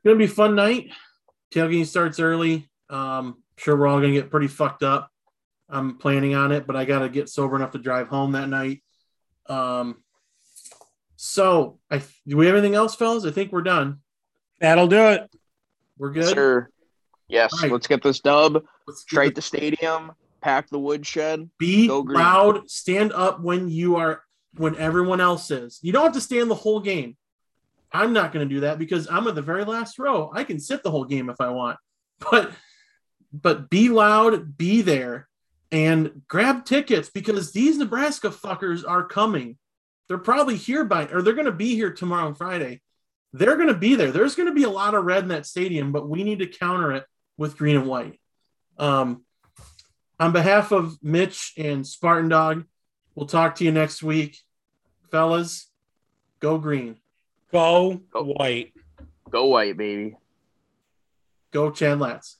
[0.03, 0.89] going to be fun night.
[1.53, 2.69] Tailgating starts early.
[2.89, 5.11] Um, sure, we're all going to get pretty fucked up.
[5.69, 8.49] I'm planning on it, but I got to get sober enough to drive home that
[8.49, 8.83] night.
[9.47, 10.03] Um,
[11.15, 13.25] so, I do we have anything else, fellas?
[13.25, 13.99] I think we're done.
[14.59, 15.31] That'll do it.
[15.97, 16.33] We're good.
[16.35, 16.69] Sir.
[17.27, 17.71] Yes, All right.
[17.71, 18.63] let's get this dub.
[18.87, 19.35] Let's Straight it.
[19.35, 20.11] the stadium,
[20.41, 21.49] pack the woodshed.
[21.57, 22.69] Be loud.
[22.69, 24.21] Stand up when you are
[24.57, 25.79] when everyone else is.
[25.81, 27.17] You don't have to stand the whole game.
[27.91, 30.29] I'm not going to do that because I'm at the very last row.
[30.33, 31.77] I can sit the whole game if I want.
[32.31, 32.51] But
[33.33, 35.27] but be loud, be there.
[35.71, 39.57] And grab tickets because these Nebraska fuckers are coming.
[40.07, 42.81] They're probably here by, or they're going to be here tomorrow and Friday.
[43.33, 44.11] They're going to be there.
[44.11, 46.47] There's going to be a lot of red in that stadium, but we need to
[46.47, 47.05] counter it
[47.37, 48.19] with green and white.
[48.77, 49.23] Um,
[50.19, 52.65] on behalf of Mitch and Spartan Dog,
[53.15, 54.37] we'll talk to you next week.
[55.11, 55.69] Fellas,
[56.39, 56.97] go green.
[57.51, 58.23] Go Go.
[58.23, 58.73] white.
[59.29, 60.15] Go white, baby.
[61.51, 62.37] Go Chad Latz.